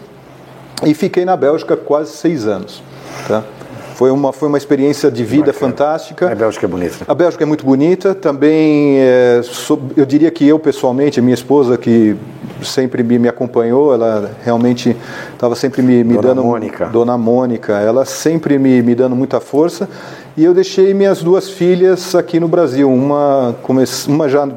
E 0.84 0.94
fiquei 0.94 1.24
na 1.24 1.36
Bélgica 1.36 1.76
quase 1.76 2.12
seis 2.12 2.46
anos. 2.46 2.82
Tá? 3.28 3.42
Foi 3.94 4.10
uma, 4.10 4.32
foi 4.32 4.48
uma 4.48 4.58
experiência 4.58 5.10
de 5.10 5.22
vida 5.22 5.52
Bacana. 5.52 5.70
fantástica. 5.70 6.32
A 6.32 6.34
Bélgica 6.34 6.66
é 6.66 6.68
bonita. 6.68 7.04
A 7.06 7.14
Bélgica 7.14 7.44
é 7.44 7.46
muito 7.46 7.64
bonita. 7.64 8.14
Também, 8.14 8.98
é, 8.98 9.40
eu 9.96 10.04
diria 10.04 10.30
que 10.30 10.46
eu 10.46 10.58
pessoalmente, 10.58 11.20
minha 11.20 11.34
esposa 11.34 11.76
que 11.76 12.16
sempre 12.62 13.02
me, 13.02 13.18
me 13.18 13.28
acompanhou, 13.28 13.94
ela 13.94 14.32
realmente 14.42 14.96
estava 15.32 15.54
sempre 15.54 15.82
me, 15.82 16.02
me 16.02 16.14
Dona 16.14 16.28
dando... 16.28 16.42
Mônica. 16.42 16.86
Dona 16.86 17.18
Mônica. 17.18 17.74
Ela 17.74 18.04
sempre 18.04 18.58
me, 18.58 18.82
me 18.82 18.94
dando 18.94 19.14
muita 19.14 19.40
força. 19.40 19.88
E 20.36 20.44
eu 20.44 20.54
deixei 20.54 20.94
minhas 20.94 21.22
duas 21.22 21.50
filhas 21.50 22.14
aqui 22.14 22.40
no 22.40 22.48
Brasil. 22.48 22.90
Uma, 22.90 23.54
uma 24.08 24.28
já 24.28 24.48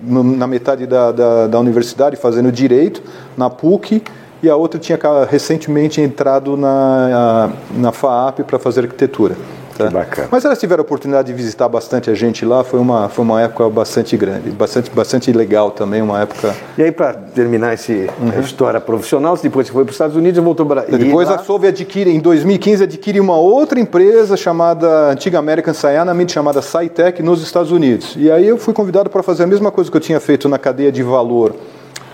na 0.00 0.46
metade 0.46 0.86
da, 0.86 1.10
da, 1.10 1.46
da 1.46 1.58
universidade, 1.58 2.16
fazendo 2.16 2.52
Direito, 2.52 3.02
na 3.36 3.50
PUC, 3.50 4.02
e 4.42 4.48
a 4.48 4.56
outra 4.56 4.78
tinha 4.78 4.98
recentemente 5.28 6.00
entrado 6.00 6.56
na, 6.56 7.50
na 7.74 7.92
FAAP 7.92 8.40
para 8.40 8.58
fazer 8.58 8.82
arquitetura. 8.82 9.36
Tá? 9.76 9.90
Bacana. 9.90 10.28
Mas 10.30 10.44
elas 10.44 10.58
tiveram 10.58 10.80
a 10.80 10.84
oportunidade 10.84 11.28
de 11.28 11.34
visitar 11.34 11.68
bastante 11.68 12.10
a 12.10 12.14
gente 12.14 12.44
lá, 12.46 12.64
foi 12.64 12.80
uma, 12.80 13.08
foi 13.08 13.24
uma 13.24 13.42
época 13.42 13.68
bastante 13.68 14.16
grande, 14.16 14.50
bastante, 14.50 14.90
bastante 14.90 15.30
legal 15.32 15.70
também, 15.70 16.00
uma 16.00 16.22
época... 16.22 16.54
E 16.78 16.82
aí, 16.82 16.90
para 16.90 17.12
terminar 17.12 17.74
essa 17.74 17.92
uhum. 17.92 18.40
história 18.40 18.80
profissional, 18.80 19.36
depois 19.36 19.66
você 19.66 19.72
foi 19.72 19.84
para 19.84 19.90
os 19.90 19.94
Estados 19.94 20.16
Unidos 20.16 20.38
e 20.38 20.40
voltou 20.40 20.64
para... 20.64 20.82
Depois 20.82 21.28
lá... 21.28 21.36
a 21.36 21.38
Solvay 21.38 21.70
adquire, 21.70 22.10
em 22.10 22.20
2015, 22.20 22.84
adquire 22.84 23.20
uma 23.20 23.36
outra 23.36 23.78
empresa 23.78 24.34
chamada, 24.34 25.10
antiga 25.10 25.38
American 25.38 25.74
Cyanamid, 25.74 26.32
chamada 26.32 26.62
Cytec, 26.62 27.22
nos 27.22 27.42
Estados 27.42 27.70
Unidos. 27.70 28.14
E 28.16 28.30
aí 28.30 28.48
eu 28.48 28.56
fui 28.56 28.72
convidado 28.72 29.10
para 29.10 29.22
fazer 29.22 29.42
a 29.42 29.46
mesma 29.46 29.70
coisa 29.70 29.90
que 29.90 29.96
eu 29.96 30.00
tinha 30.00 30.20
feito 30.20 30.48
na 30.48 30.58
cadeia 30.58 30.90
de 30.90 31.02
valor 31.02 31.54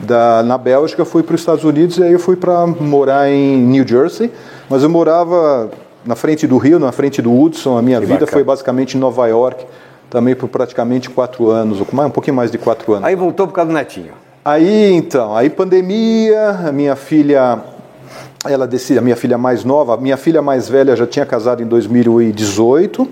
da, 0.02 0.42
na 0.42 0.58
Bélgica, 0.58 1.04
fui 1.04 1.22
para 1.22 1.34
os 1.34 1.40
Estados 1.40 1.64
Unidos 1.64 1.96
e 1.98 2.02
aí 2.02 2.12
eu 2.12 2.18
fui 2.18 2.36
para 2.36 2.66
morar 2.66 3.30
em 3.30 3.56
New 3.58 3.86
Jersey, 3.86 4.30
mas 4.68 4.82
eu 4.82 4.90
morava 4.90 5.70
na 6.04 6.16
frente 6.16 6.46
do 6.46 6.58
Rio, 6.58 6.78
na 6.78 6.90
frente 6.90 7.22
do 7.22 7.32
Hudson, 7.32 7.78
a 7.78 7.82
minha 7.82 8.00
que 8.00 8.06
vida 8.06 8.20
bacana. 8.20 8.32
foi 8.32 8.44
basicamente 8.44 8.96
em 8.96 9.00
Nova 9.00 9.26
York, 9.28 9.64
também 10.10 10.34
por 10.34 10.48
praticamente 10.48 11.08
quatro 11.08 11.50
anos, 11.50 11.80
ou 11.80 11.86
um 12.04 12.10
pouquinho 12.10 12.36
mais 12.36 12.50
de 12.50 12.58
quatro 12.58 12.92
anos. 12.92 13.06
Aí 13.06 13.14
voltou 13.14 13.46
por 13.46 13.54
causa 13.54 13.70
do 13.70 13.74
netinho. 13.74 14.12
Aí 14.44 14.92
então, 14.92 15.36
aí 15.36 15.48
pandemia, 15.48 16.50
a 16.66 16.72
minha 16.72 16.96
filha, 16.96 17.60
ela 18.44 18.66
decide, 18.66 18.98
a 18.98 19.02
minha 19.02 19.14
filha 19.14 19.38
mais 19.38 19.64
nova, 19.64 19.94
a 19.94 19.96
minha 19.96 20.16
filha 20.16 20.42
mais 20.42 20.68
velha 20.68 20.96
já 20.96 21.06
tinha 21.06 21.24
casado 21.24 21.62
em 21.62 21.66
2018. 21.66 23.08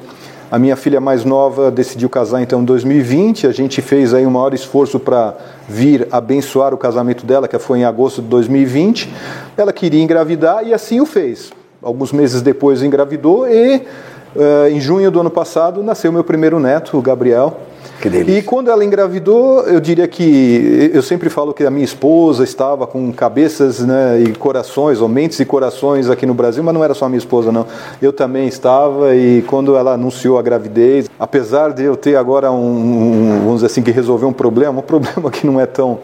A 0.51 0.59
minha 0.59 0.75
filha 0.75 1.01
mais 1.01 1.25
nova 1.25 1.71
decidiu 1.71 2.09
casar 2.11 2.43
então 2.43 2.63
em 2.63 2.65
2020. 2.65 3.47
A 3.47 3.53
gente 3.53 3.81
fez 3.81 4.13
aí 4.13 4.27
um 4.27 4.31
maior 4.31 4.53
esforço 4.53 4.99
para 4.99 5.37
vir 5.69 6.09
abençoar 6.11 6.75
o 6.75 6.77
casamento 6.77 7.25
dela, 7.25 7.47
que 7.47 7.57
foi 7.57 7.79
em 7.79 7.85
agosto 7.85 8.21
de 8.21 8.27
2020. 8.27 9.09
Ela 9.57 9.73
queria 9.73 10.03
engravidar 10.03 10.67
e 10.67 10.75
assim 10.75 11.01
o 11.01 11.07
fez. 11.07 11.53
Alguns 11.81 12.13
meses 12.13 12.43
depois 12.43 12.83
engravidou 12.83 13.49
e 13.49 13.77
uh, 13.77 14.69
em 14.73 14.81
junho 14.81 15.09
do 15.09 15.21
ano 15.21 15.31
passado 15.31 15.85
nasceu 15.85 16.11
meu 16.11 16.25
primeiro 16.25 16.59
neto, 16.59 16.99
o 16.99 17.03
Gabriel. 17.03 17.57
Que 18.01 18.09
delícia. 18.09 18.39
E 18.39 18.43
quando 18.43 18.71
ela 18.71 18.83
engravidou, 18.83 19.61
eu 19.65 19.79
diria 19.79 20.09
que 20.09 20.91
eu 20.95 21.03
sempre 21.03 21.29
falo 21.29 21.53
que 21.53 21.63
a 21.65 21.71
minha 21.71 21.85
esposa 21.85 22.43
estava 22.43 22.87
com 22.87 23.13
cabeças 23.13 23.81
né, 23.81 24.23
e 24.23 24.33
corações, 24.33 25.03
ou 25.03 25.09
mentes 25.09 25.39
e 25.39 25.45
corações 25.45 26.09
aqui 26.09 26.25
no 26.25 26.33
Brasil, 26.33 26.65
mas 26.65 26.73
não 26.73 26.83
era 26.83 26.95
só 26.95 27.05
a 27.05 27.09
minha 27.11 27.19
esposa, 27.19 27.53
não. 27.53 27.67
Eu 28.01 28.11
também 28.11 28.49
estava 28.49 29.15
e 29.15 29.43
quando 29.43 29.77
ela 29.77 29.93
anunciou 29.93 30.39
a 30.39 30.43
gravidez, 30.43 31.11
apesar 31.19 31.75
de 31.75 31.85
eu 31.85 31.95
ter 31.95 32.17
agora 32.17 32.51
um, 32.51 32.57
um 32.57 33.39
vamos 33.41 33.57
dizer 33.57 33.67
assim, 33.67 33.83
que 33.83 33.91
resolver 33.91 34.25
um 34.25 34.33
problema, 34.33 34.79
um 34.79 34.83
problema 34.83 35.31
que 35.31 35.47
não 35.47 35.61
é 35.61 35.67
tão 35.67 35.99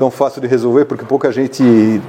tão 0.00 0.10
fácil 0.10 0.40
de 0.40 0.46
resolver, 0.46 0.86
porque 0.86 1.04
pouca 1.04 1.30
gente 1.30 1.62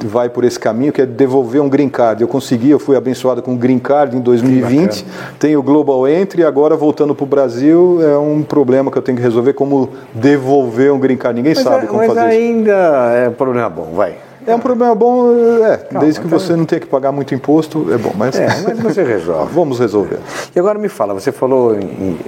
vai 0.06 0.30
por 0.30 0.46
esse 0.46 0.58
caminho, 0.58 0.94
que 0.94 1.02
é 1.02 1.06
devolver 1.06 1.62
um 1.62 1.68
green 1.68 1.90
card. 1.90 2.22
Eu 2.22 2.28
consegui, 2.28 2.70
eu 2.70 2.80
fui 2.80 2.96
abençoado 2.96 3.42
com 3.42 3.52
um 3.52 3.58
green 3.58 3.80
card 3.80 4.16
em 4.16 4.22
2020, 4.22 5.06
tenho 5.38 5.60
o 5.60 5.62
Global 5.62 6.08
Entry, 6.08 6.46
agora 6.46 6.78
voltando 6.78 7.14
para 7.14 7.26
o 7.26 7.28
Brasil, 7.28 8.00
é 8.02 8.18
um 8.18 8.44
problema 8.44 8.90
que 8.90 8.98
eu 8.98 9.02
tenho 9.02 9.18
que 9.18 9.22
resolver, 9.22 9.52
como 9.52 9.90
devolver 10.14 10.94
um 10.94 11.00
green 11.00 11.18
card. 11.18 11.36
Ninguém 11.36 11.54
mas 11.54 11.64
sabe 11.66 11.86
como 11.86 12.00
mas 12.00 12.14
fazer 12.14 12.30
isso. 12.30 12.40
ainda 12.40 12.72
é 13.14 13.28
um 13.28 13.34
problema 13.34 13.70
bom, 13.70 13.92
vai. 13.94 14.31
É 14.46 14.56
um 14.56 14.60
problema 14.60 14.96
bom, 14.96 15.32
é, 15.64 15.78
Calma, 15.78 16.00
desde 16.00 16.20
que 16.20 16.28
então- 16.28 16.40
você 16.40 16.56
não 16.56 16.66
tenha 16.66 16.80
que 16.80 16.88
pagar 16.88 17.12
muito 17.12 17.34
imposto, 17.36 17.88
é 17.94 17.98
bom, 17.98 18.12
mas, 18.16 18.36
É, 18.36 18.48
mas 18.64 18.80
você 18.80 19.04
resolve. 19.04 19.52
vamos 19.54 19.80
resolver. 19.80 20.20
E 20.56 20.60
agora 20.60 20.80
me 20.80 20.90
fala, 20.90 21.14
você 21.14 21.32
falou, 21.32 21.78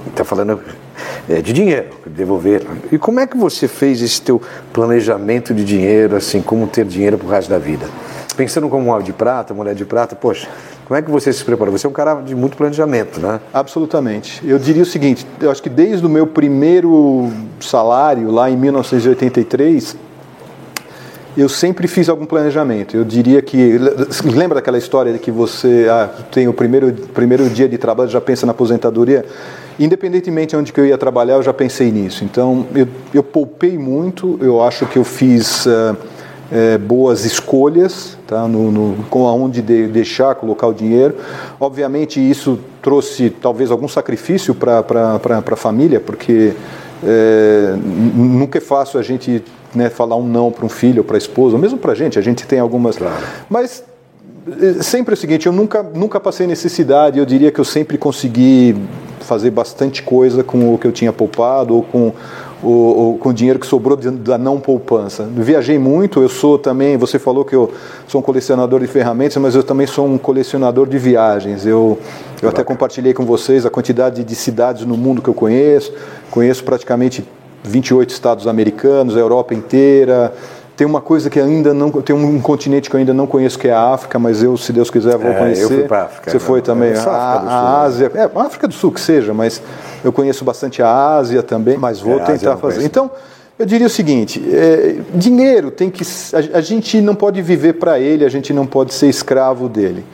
está 0.08 0.24
falando 0.24 0.60
é, 1.28 1.40
de 1.40 1.52
dinheiro, 1.52 1.86
devolver. 2.06 2.62
E 2.92 2.98
como 2.98 3.18
é 3.20 3.26
que 3.26 3.36
você 3.36 3.66
fez 3.66 4.00
esse 4.00 4.22
teu 4.22 4.40
planejamento 4.72 5.52
de 5.52 5.64
dinheiro, 5.64 6.16
assim, 6.16 6.40
como 6.40 6.66
ter 6.66 6.84
dinheiro 6.84 7.18
pro 7.18 7.28
resto 7.28 7.50
da 7.50 7.58
vida? 7.58 7.86
Pensando 8.36 8.68
como 8.68 8.86
um 8.86 8.90
homem 8.90 9.04
de 9.04 9.12
prata, 9.12 9.54
mulher 9.54 9.74
de 9.76 9.84
prata, 9.84 10.16
poxa, 10.16 10.48
como 10.86 10.98
é 10.98 11.02
que 11.02 11.08
você 11.10 11.32
se 11.32 11.44
preparou? 11.44 11.76
Você 11.76 11.86
é 11.86 11.90
um 11.90 11.92
cara 11.92 12.16
de 12.16 12.34
muito 12.34 12.56
planejamento, 12.56 13.20
né? 13.20 13.40
Absolutamente. 13.52 14.42
Eu 14.44 14.58
diria 14.58 14.82
o 14.82 14.86
seguinte, 14.86 15.24
eu 15.40 15.50
acho 15.52 15.62
que 15.62 15.68
desde 15.68 16.04
o 16.04 16.08
meu 16.08 16.26
primeiro 16.26 17.30
salário, 17.60 18.30
lá 18.32 18.50
em 18.50 18.56
1983, 18.56 19.96
eu 21.36 21.48
sempre 21.48 21.88
fiz 21.88 22.08
algum 22.08 22.26
planejamento. 22.26 22.96
Eu 22.96 23.04
diria 23.04 23.42
que. 23.42 23.78
Lembra 24.24 24.56
daquela 24.56 24.78
história 24.78 25.12
de 25.12 25.18
que 25.18 25.30
você 25.30 25.86
ah, 25.90 26.08
tem 26.30 26.48
o 26.48 26.52
primeiro, 26.52 26.92
primeiro 26.92 27.48
dia 27.50 27.68
de 27.68 27.78
trabalho 27.78 28.10
já 28.10 28.20
pensa 28.20 28.46
na 28.46 28.52
aposentadoria? 28.52 29.24
Independentemente 29.78 30.50
de 30.50 30.56
onde 30.56 30.72
que 30.72 30.80
eu 30.80 30.86
ia 30.86 30.96
trabalhar, 30.96 31.34
eu 31.34 31.42
já 31.42 31.52
pensei 31.52 31.90
nisso. 31.90 32.24
Então, 32.24 32.66
eu, 32.74 32.86
eu 33.12 33.22
poupei 33.22 33.76
muito, 33.76 34.38
eu 34.40 34.62
acho 34.62 34.86
que 34.86 34.96
eu 34.96 35.04
fiz. 35.04 35.66
eh, 36.52 36.78
boas 36.78 37.24
escolhas, 37.24 38.16
tá? 38.26 38.46
no, 38.46 38.70
no, 38.70 39.04
com 39.10 39.26
aonde 39.26 39.60
de, 39.60 39.88
deixar, 39.88 40.34
colocar 40.34 40.66
o 40.66 40.74
dinheiro. 40.74 41.16
Obviamente, 41.58 42.20
isso 42.20 42.58
trouxe 42.82 43.30
talvez 43.30 43.70
algum 43.70 43.88
sacrifício 43.88 44.54
para 44.54 44.80
a 44.80 45.56
família, 45.56 46.00
porque 46.00 46.52
é, 47.02 47.74
nunca 48.14 48.58
é 48.58 48.60
fácil 48.60 48.98
a 48.98 49.02
gente 49.02 49.42
né, 49.74 49.90
falar 49.90 50.16
um 50.16 50.26
não 50.26 50.50
para 50.50 50.64
um 50.64 50.68
filho 50.68 50.98
ou 50.98 51.04
para 51.04 51.16
a 51.16 51.18
esposa, 51.18 51.56
ou 51.56 51.60
mesmo 51.60 51.78
para 51.78 51.92
a 51.92 51.94
gente, 51.94 52.18
a 52.18 52.22
gente 52.22 52.46
tem 52.46 52.58
algumas. 52.58 52.96
Mas 53.48 53.84
eh, 54.46 54.82
sempre 54.82 55.12
é 55.12 55.16
o 55.16 55.16
seguinte, 55.16 55.46
eu 55.46 55.52
nunca, 55.52 55.82
nunca 55.82 56.20
passei 56.20 56.46
necessidade, 56.46 57.18
eu 57.18 57.26
diria 57.26 57.50
que 57.50 57.60
eu 57.60 57.64
sempre 57.64 57.96
consegui 57.96 58.76
fazer 59.20 59.50
bastante 59.50 60.02
coisa 60.02 60.44
com 60.44 60.74
o 60.74 60.78
que 60.78 60.86
eu 60.86 60.92
tinha 60.92 61.12
poupado 61.12 61.74
ou 61.74 61.82
com 61.82 62.12
o, 62.62 63.18
com 63.20 63.28
o 63.28 63.32
dinheiro 63.32 63.58
que 63.58 63.66
sobrou 63.66 63.96
da 63.96 64.38
não 64.38 64.58
poupança. 64.58 65.28
Viajei 65.30 65.78
muito, 65.78 66.20
eu 66.20 66.28
sou 66.28 66.58
também, 66.58 66.96
você 66.96 67.18
falou 67.18 67.44
que 67.44 67.54
eu 67.54 67.72
sou 68.06 68.20
um 68.20 68.24
colecionador 68.24 68.80
de 68.80 68.86
ferramentas, 68.86 69.36
mas 69.36 69.54
eu 69.54 69.62
também 69.62 69.86
sou 69.86 70.06
um 70.06 70.16
colecionador 70.16 70.86
de 70.86 70.98
viagens. 70.98 71.66
Eu, 71.66 71.98
eu 72.40 72.48
até 72.48 72.64
compartilhei 72.64 73.12
com 73.12 73.24
vocês 73.24 73.66
a 73.66 73.70
quantidade 73.70 74.24
de 74.24 74.34
cidades 74.34 74.84
no 74.86 74.96
mundo 74.96 75.20
que 75.20 75.28
eu 75.28 75.34
conheço, 75.34 75.92
conheço 76.30 76.64
praticamente 76.64 77.24
28 77.64 78.10
estados 78.10 78.46
americanos, 78.46 79.16
a 79.16 79.20
Europa 79.20 79.54
inteira. 79.54 80.32
Tem 80.76 80.84
uma 80.86 81.00
coisa 81.00 81.30
que 81.30 81.38
ainda 81.38 81.72
não. 81.72 81.88
Tem 81.90 82.14
um 82.14 82.40
continente 82.40 82.90
que 82.90 82.96
eu 82.96 82.98
ainda 82.98 83.14
não 83.14 83.26
conheço, 83.28 83.56
que 83.58 83.68
é 83.68 83.72
a 83.72 83.92
África, 83.92 84.18
mas 84.18 84.42
eu, 84.42 84.56
se 84.56 84.72
Deus 84.72 84.90
quiser, 84.90 85.16
vou 85.16 85.30
É, 85.30 85.34
eu 85.34 85.38
conhecer. 85.38 85.66
fui 85.68 85.82
pra 85.84 86.02
África, 86.02 86.30
Você 86.30 86.36
né? 86.36 86.42
foi 86.42 86.62
também. 86.62 86.90
Eu 86.90 86.96
sou 86.96 87.12
a, 87.12 87.34
a 87.38 87.42
né? 87.42 87.50
Ásia. 87.86 88.12
É, 88.14 88.22
a 88.34 88.42
África 88.42 88.66
do 88.66 88.74
Sul 88.74 88.90
que 88.90 89.00
seja, 89.00 89.32
mas 89.32 89.62
eu 90.02 90.12
conheço 90.12 90.44
bastante 90.44 90.82
a 90.82 91.14
Ásia 91.16 91.42
também, 91.44 91.78
mas 91.78 92.00
vou 92.00 92.18
É, 92.18 92.22
eu 92.22 92.24
tentar 92.26 92.56
fazer. 92.56 92.84
Então, 92.84 93.08
eu 93.56 93.64
diria 93.64 93.86
o 93.86 93.90
seguinte: 93.90 94.42
é, 94.52 94.96
dinheiro 95.14 95.70
tem 95.70 95.90
que. 95.90 96.02
A, 96.34 96.58
a 96.58 96.60
gente 96.60 97.00
não 97.00 97.14
pode 97.14 97.40
viver 97.40 97.74
para 97.74 98.00
ele, 98.00 98.24
a 98.24 98.28
gente 98.28 98.52
não 98.52 98.66
pode 98.66 98.92
ser 98.92 99.06
escravo 99.08 99.68
dele. 99.68 100.04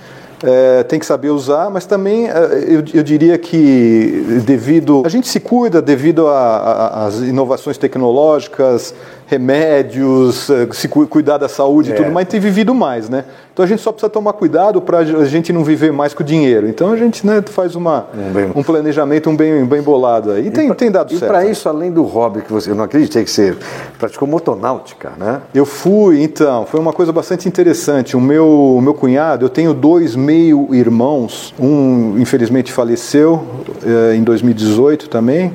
É, 0.43 0.83
tem 0.85 0.99
que 0.99 1.05
saber 1.05 1.29
usar, 1.29 1.69
mas 1.69 1.85
também 1.85 2.29
é, 2.29 2.65
eu, 2.67 2.83
eu 2.95 3.03
diria 3.03 3.37
que 3.37 4.41
devido 4.47 5.03
a 5.05 5.09
gente 5.09 5.29
se 5.29 5.39
cuida 5.39 5.83
devido 5.83 6.27
às 6.29 7.17
inovações 7.17 7.77
tecnológicas, 7.77 8.95
remédios, 9.31 10.51
é, 10.51 10.67
se 10.73 10.89
cu- 10.89 11.07
cuidar 11.07 11.39
da 11.39 11.49
saúde 11.49 11.91
e 11.91 11.93
É. 11.93 11.97
tudo 11.97 12.11
mais, 12.11 12.27
tem 12.29 12.41
vivido 12.41 12.75
mais, 12.75 13.09
né? 13.09 13.25
Então 13.53 13.65
a 13.65 13.69
gente 13.69 13.83
só 13.83 13.93
precisa 13.93 14.09
tomar 14.11 14.33
cuidado 14.33 14.81
para 14.81 14.99
a 14.99 15.25
gente 15.25 15.53
não 15.53 15.63
viver 15.63 15.93
mais 15.93 16.15
com 16.15 16.23
o 16.23 16.27
dinheiro. 16.27 16.69
Então 16.69 16.93
a 16.93 16.97
gente 16.97 17.27
né, 17.27 17.43
faz 17.47 17.75
uma, 17.75 18.07
Um 18.17 18.33
bem- 18.33 18.53
um 18.55 18.63
planejamento 18.63 19.29
um 19.31 19.37
bem, 19.37 19.65
bem 19.65 19.83
bolado 19.83 20.33
aí. 20.33 20.47
E 20.47 20.51
tem, 20.51 20.73
tem 20.75 20.91
dado 20.91 21.13
E 21.13 21.19
certo. 21.19 21.31
para 21.31 21.45
isso, 21.45 21.69
além 21.69 21.91
do 21.93 22.03
hobby 22.03 22.43
que 22.43 22.53
você, 22.53 22.71
eu 22.71 22.75
não 22.75 22.85
acreditei 22.85 23.23
que 23.25 23.31
você 23.31 23.55
praticou 23.99 24.27
motonáutica, 24.27 25.13
né? 25.19 25.41
Eu 25.55 25.67
fui, 25.67 26.23
então, 26.23 26.65
foi 26.67 26.81
uma 26.81 26.93
coisa 26.93 27.13
bastante 27.13 27.47
interessante. 27.49 28.17
O 28.17 28.21
meu, 28.21 28.47
o 28.49 28.81
meu 28.81 28.95
cunhado, 28.95 29.45
eu 29.45 29.49
tenho 29.51 29.75
dois 29.75 30.17
meio-irmãos, 30.17 31.55
um 31.59 32.17
infelizmente 32.19 32.73
faleceu 32.73 33.43
eh, 33.85 34.15
em 34.17 34.23
2018 34.23 35.09
também. 35.09 35.53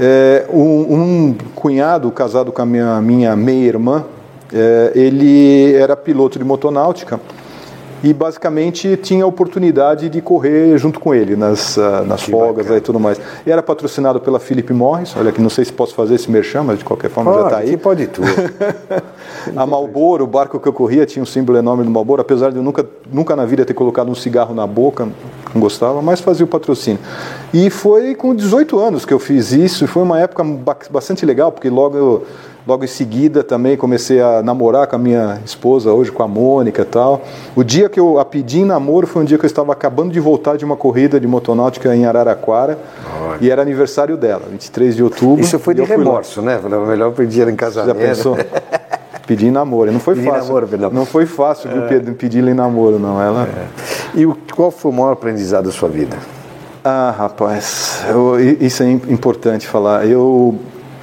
Eh, 0.00 0.46
um, 0.48 0.94
um 0.94 1.36
cunhado 1.56 2.08
casado 2.12 2.52
com 2.52 2.62
a 2.62 2.66
minha, 2.66 3.00
minha 3.00 3.34
meia-irmã, 3.34 4.04
eh, 4.52 4.92
ele 4.94 5.74
era 5.74 5.96
piloto 5.96 6.38
de 6.38 6.44
motonáutica 6.44 7.20
e 8.02 8.12
basicamente 8.14 8.96
tinha 8.96 9.24
a 9.24 9.26
oportunidade 9.26 10.08
de 10.08 10.20
correr 10.20 10.76
junto 10.78 11.00
com 11.00 11.14
ele 11.14 11.34
nas, 11.36 11.76
ah, 11.78 12.02
nas 12.06 12.22
folgas 12.22 12.66
e 12.70 12.80
tudo 12.80 13.00
mais. 13.00 13.20
E 13.46 13.50
era 13.50 13.62
patrocinado 13.62 14.20
pela 14.20 14.38
Philip 14.38 14.72
Morris, 14.72 15.14
olha 15.16 15.32
que 15.32 15.40
não 15.40 15.50
sei 15.50 15.64
se 15.64 15.72
posso 15.72 15.94
fazer 15.94 16.14
esse 16.14 16.30
merchan, 16.30 16.62
mas 16.62 16.78
de 16.78 16.84
qualquer 16.84 17.10
forma 17.10 17.32
já 17.34 17.44
está 17.44 17.56
aí. 17.58 17.70
que 17.70 17.76
pode 17.76 18.06
tudo. 18.06 18.28
A 19.56 19.66
Marlboro, 19.66 20.24
o 20.24 20.26
barco 20.26 20.58
que 20.60 20.68
eu 20.68 20.72
corria, 20.72 21.06
tinha 21.06 21.22
um 21.22 21.26
símbolo 21.26 21.58
enorme 21.58 21.84
do 21.84 21.90
Marlboro, 21.90 22.20
apesar 22.20 22.50
de 22.50 22.56
eu 22.56 22.62
nunca, 22.62 22.84
nunca 23.12 23.34
na 23.34 23.44
vida 23.44 23.64
ter 23.64 23.74
colocado 23.74 24.10
um 24.10 24.14
cigarro 24.14 24.54
na 24.54 24.66
boca, 24.66 25.08
não 25.54 25.60
gostava, 25.60 26.02
mas 26.02 26.20
fazia 26.20 26.44
o 26.44 26.48
patrocínio. 26.48 27.00
E 27.52 27.70
foi 27.70 28.14
com 28.14 28.34
18 28.34 28.78
anos 28.78 29.04
que 29.04 29.12
eu 29.12 29.18
fiz 29.18 29.52
isso, 29.52 29.84
e 29.84 29.86
foi 29.86 30.02
uma 30.02 30.20
época 30.20 30.44
ba- 30.44 30.76
bastante 30.90 31.24
legal, 31.24 31.50
porque 31.52 31.68
logo, 31.70 31.96
eu- 31.96 32.22
logo 32.68 32.84
em 32.84 32.86
seguida 32.88 33.42
também 33.42 33.78
comecei 33.78 34.20
a 34.20 34.42
namorar 34.42 34.86
com 34.86 34.94
a 34.94 34.98
minha 34.98 35.40
esposa, 35.42 35.90
hoje 35.90 36.12
com 36.12 36.22
a 36.22 36.28
Mônica 36.28 36.82
e 36.82 36.84
tal. 36.84 37.22
O 37.56 37.64
dia 37.64 37.88
que 37.88 37.98
eu 37.98 38.18
a 38.18 38.24
pedi 38.26 38.60
em 38.60 38.64
namoro 38.66 39.06
foi 39.06 39.22
um 39.22 39.24
dia 39.24 39.38
que 39.38 39.44
eu 39.44 39.48
estava 39.48 39.72
acabando 39.72 40.12
de 40.12 40.20
voltar 40.20 40.58
de 40.58 40.66
uma 40.66 40.76
corrida 40.76 41.18
de 41.18 41.26
motonáutica 41.26 41.96
em 41.96 42.04
Araraquara, 42.04 42.78
e 43.40 43.50
era 43.50 43.62
aniversário 43.62 44.18
dela, 44.18 44.42
23 44.50 44.94
de 44.96 45.02
outubro. 45.02 45.40
Isso 45.42 45.58
foi 45.58 45.72
de 45.74 45.82
remorso, 45.82 46.42
né? 46.42 46.58
Falei, 46.62 46.78
melhor 46.80 47.12
pedir 47.12 47.48
em 47.48 47.52
Já 47.52 47.56
casamento. 47.56 47.96
pensou? 47.98 48.36
Pedir 49.26 49.48
em 49.48 49.50
namoro. 49.50 49.92
Não 49.92 50.00
foi 50.00 50.14
Pedir 50.14 50.26
fácil. 50.30 50.44
namoro, 50.46 50.66
perdão. 50.68 50.90
Não 50.90 51.04
foi 51.04 51.26
fácil 51.26 51.70
viu, 51.70 51.82
Pedro, 51.82 52.14
pedir 52.14 52.42
em 52.48 52.54
namoro, 52.54 52.98
não. 52.98 53.20
Ela. 53.20 53.46
E 54.14 54.24
o, 54.24 54.34
qual 54.56 54.70
foi 54.70 54.90
o 54.90 54.94
maior 54.94 55.12
aprendizado 55.12 55.66
da 55.66 55.70
sua 55.70 55.88
vida? 55.90 56.16
Ah, 56.82 57.14
rapaz, 57.16 58.02
eu- 58.08 58.40
isso 58.40 58.82
é 58.82 58.86
im- 58.90 59.02
importante 59.10 59.66
falar. 59.66 60.06
Eu, 60.06 60.54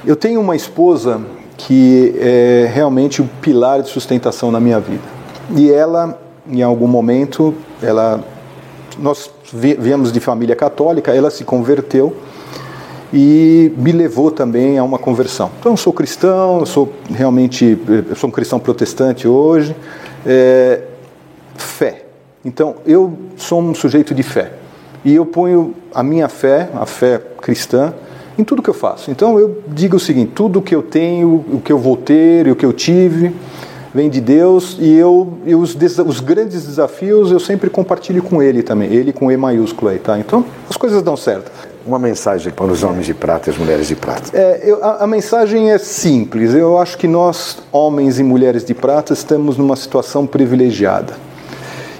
eu 0.04 0.16
tenho 0.16 0.40
uma 0.40 0.56
esposa 0.56 1.20
que 1.56 2.14
é 2.18 2.70
realmente 2.72 3.22
o 3.22 3.28
pilar 3.40 3.82
de 3.82 3.88
sustentação 3.88 4.50
na 4.50 4.60
minha 4.60 4.78
vida. 4.78 5.02
E 5.56 5.70
ela, 5.72 6.20
em 6.48 6.62
algum 6.62 6.86
momento, 6.86 7.54
ela, 7.82 8.22
nós 8.98 9.30
vi- 9.52 9.76
viemos 9.78 10.12
de 10.12 10.20
família 10.20 10.54
católica, 10.56 11.14
ela 11.14 11.30
se 11.30 11.44
converteu 11.44 12.16
e 13.12 13.72
me 13.76 13.92
levou 13.92 14.30
também 14.30 14.78
a 14.78 14.84
uma 14.84 14.98
conversão. 14.98 15.50
Então, 15.60 15.72
eu 15.72 15.76
sou 15.76 15.92
cristão, 15.92 16.58
eu 16.60 16.66
sou 16.66 16.92
realmente, 17.10 17.78
eu 18.08 18.16
sou 18.16 18.28
um 18.28 18.32
cristão 18.32 18.58
protestante 18.58 19.26
hoje. 19.28 19.74
É, 20.26 20.82
fé. 21.56 22.04
Então, 22.44 22.76
eu 22.84 23.16
sou 23.36 23.60
um 23.60 23.74
sujeito 23.74 24.14
de 24.14 24.22
fé. 24.22 24.52
E 25.04 25.14
eu 25.14 25.24
ponho 25.24 25.74
a 25.94 26.02
minha 26.02 26.28
fé, 26.28 26.68
a 26.74 26.84
fé 26.84 27.20
cristã, 27.40 27.94
em 28.38 28.44
tudo 28.44 28.62
que 28.62 28.70
eu 28.70 28.74
faço. 28.74 29.10
Então, 29.10 29.38
eu 29.38 29.62
digo 29.68 29.96
o 29.96 30.00
seguinte: 30.00 30.32
tudo 30.34 30.60
que 30.62 30.74
eu 30.74 30.82
tenho, 30.82 31.44
o 31.52 31.60
que 31.64 31.72
eu 31.72 31.78
vou 31.78 31.96
ter 31.96 32.46
e 32.46 32.50
o 32.50 32.56
que 32.56 32.64
eu 32.66 32.72
tive, 32.72 33.34
vem 33.94 34.10
de 34.10 34.20
Deus. 34.20 34.76
E 34.78 34.92
eu, 34.94 35.34
e 35.46 35.54
os, 35.54 35.76
os 36.06 36.20
grandes 36.20 36.64
desafios 36.66 37.30
eu 37.30 37.40
sempre 37.40 37.70
compartilho 37.70 38.22
com 38.22 38.42
Ele 38.42 38.62
também. 38.62 38.92
Ele 38.92 39.12
com 39.12 39.30
E 39.32 39.36
maiúsculo 39.36 39.90
aí, 39.90 39.98
tá? 39.98 40.18
Então, 40.18 40.44
as 40.68 40.76
coisas 40.76 41.02
dão 41.02 41.16
certo. 41.16 41.50
Uma 41.86 42.00
mensagem 42.00 42.52
para 42.52 42.66
os 42.66 42.82
homens 42.82 43.06
de 43.06 43.14
prata 43.14 43.48
e 43.48 43.52
as 43.52 43.58
mulheres 43.58 43.86
de 43.86 43.94
prata. 43.94 44.36
É, 44.36 44.60
eu- 44.64 44.84
a, 44.84 45.04
a 45.04 45.06
mensagem 45.06 45.70
é 45.70 45.78
simples. 45.78 46.52
Eu 46.52 46.78
acho 46.78 46.98
que 46.98 47.06
nós, 47.06 47.58
homens 47.70 48.18
e 48.18 48.24
mulheres 48.24 48.64
de 48.64 48.74
prata, 48.74 49.12
estamos 49.12 49.56
numa 49.56 49.76
situação 49.76 50.26
privilegiada. 50.26 51.14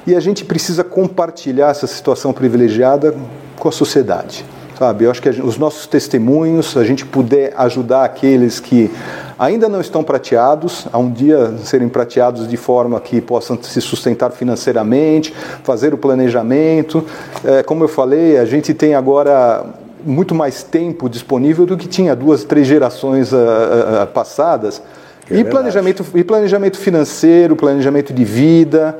E 0.04 0.14
a 0.14 0.20
gente 0.20 0.44
precisa 0.44 0.82
compartilhar 0.84 1.70
essa 1.70 1.86
situação 1.86 2.32
privilegiada 2.32 3.14
com 3.58 3.68
a 3.68 3.72
sociedade. 3.72 4.44
Sabe? 4.78 5.04
Eu 5.04 5.10
acho 5.10 5.22
que 5.22 5.28
os 5.28 5.56
nossos 5.56 5.86
testemunhos, 5.86 6.76
a 6.76 6.84
gente 6.84 7.06
puder 7.06 7.54
ajudar 7.56 8.04
aqueles 8.04 8.60
que 8.60 8.90
ainda 9.38 9.70
não 9.70 9.80
estão 9.80 10.04
prateados, 10.04 10.86
a 10.92 10.98
um 10.98 11.10
dia 11.10 11.54
serem 11.64 11.88
prateados 11.88 12.46
de 12.46 12.56
forma 12.58 13.00
que 13.00 13.20
possam 13.22 13.58
se 13.62 13.80
sustentar 13.80 14.30
financeiramente, 14.32 15.34
fazer 15.62 15.94
o 15.94 15.98
planejamento. 15.98 17.04
É, 17.42 17.62
como 17.62 17.84
eu 17.84 17.88
falei, 17.88 18.38
a 18.38 18.44
gente 18.44 18.74
tem 18.74 18.94
agora 18.94 19.64
muito 20.04 20.34
mais 20.34 20.62
tempo 20.62 21.08
disponível 21.08 21.64
do 21.64 21.76
que 21.76 21.88
tinha 21.88 22.14
duas, 22.14 22.44
três 22.44 22.66
gerações 22.66 23.32
ah, 23.32 23.38
ah, 23.38 24.02
ah, 24.02 24.06
passadas. 24.06 24.82
e, 25.30 25.42
planejamento, 25.42 26.04
e 26.14 26.22
planejamento 26.22 26.78
financeiro, 26.78 27.56
planejamento 27.56 28.12
de 28.12 28.24
vida, 28.24 28.96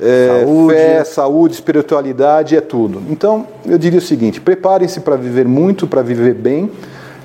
é, 0.00 0.44
saúde. 0.44 0.74
fé, 0.74 1.04
saúde, 1.04 1.54
espiritualidade, 1.54 2.56
é 2.56 2.60
tudo. 2.60 3.02
Então, 3.10 3.46
eu 3.66 3.78
diria 3.78 3.98
o 3.98 4.02
seguinte: 4.02 4.40
preparem-se 4.40 5.00
para 5.00 5.16
viver 5.16 5.46
muito, 5.46 5.86
para 5.86 6.02
viver 6.02 6.34
bem. 6.34 6.70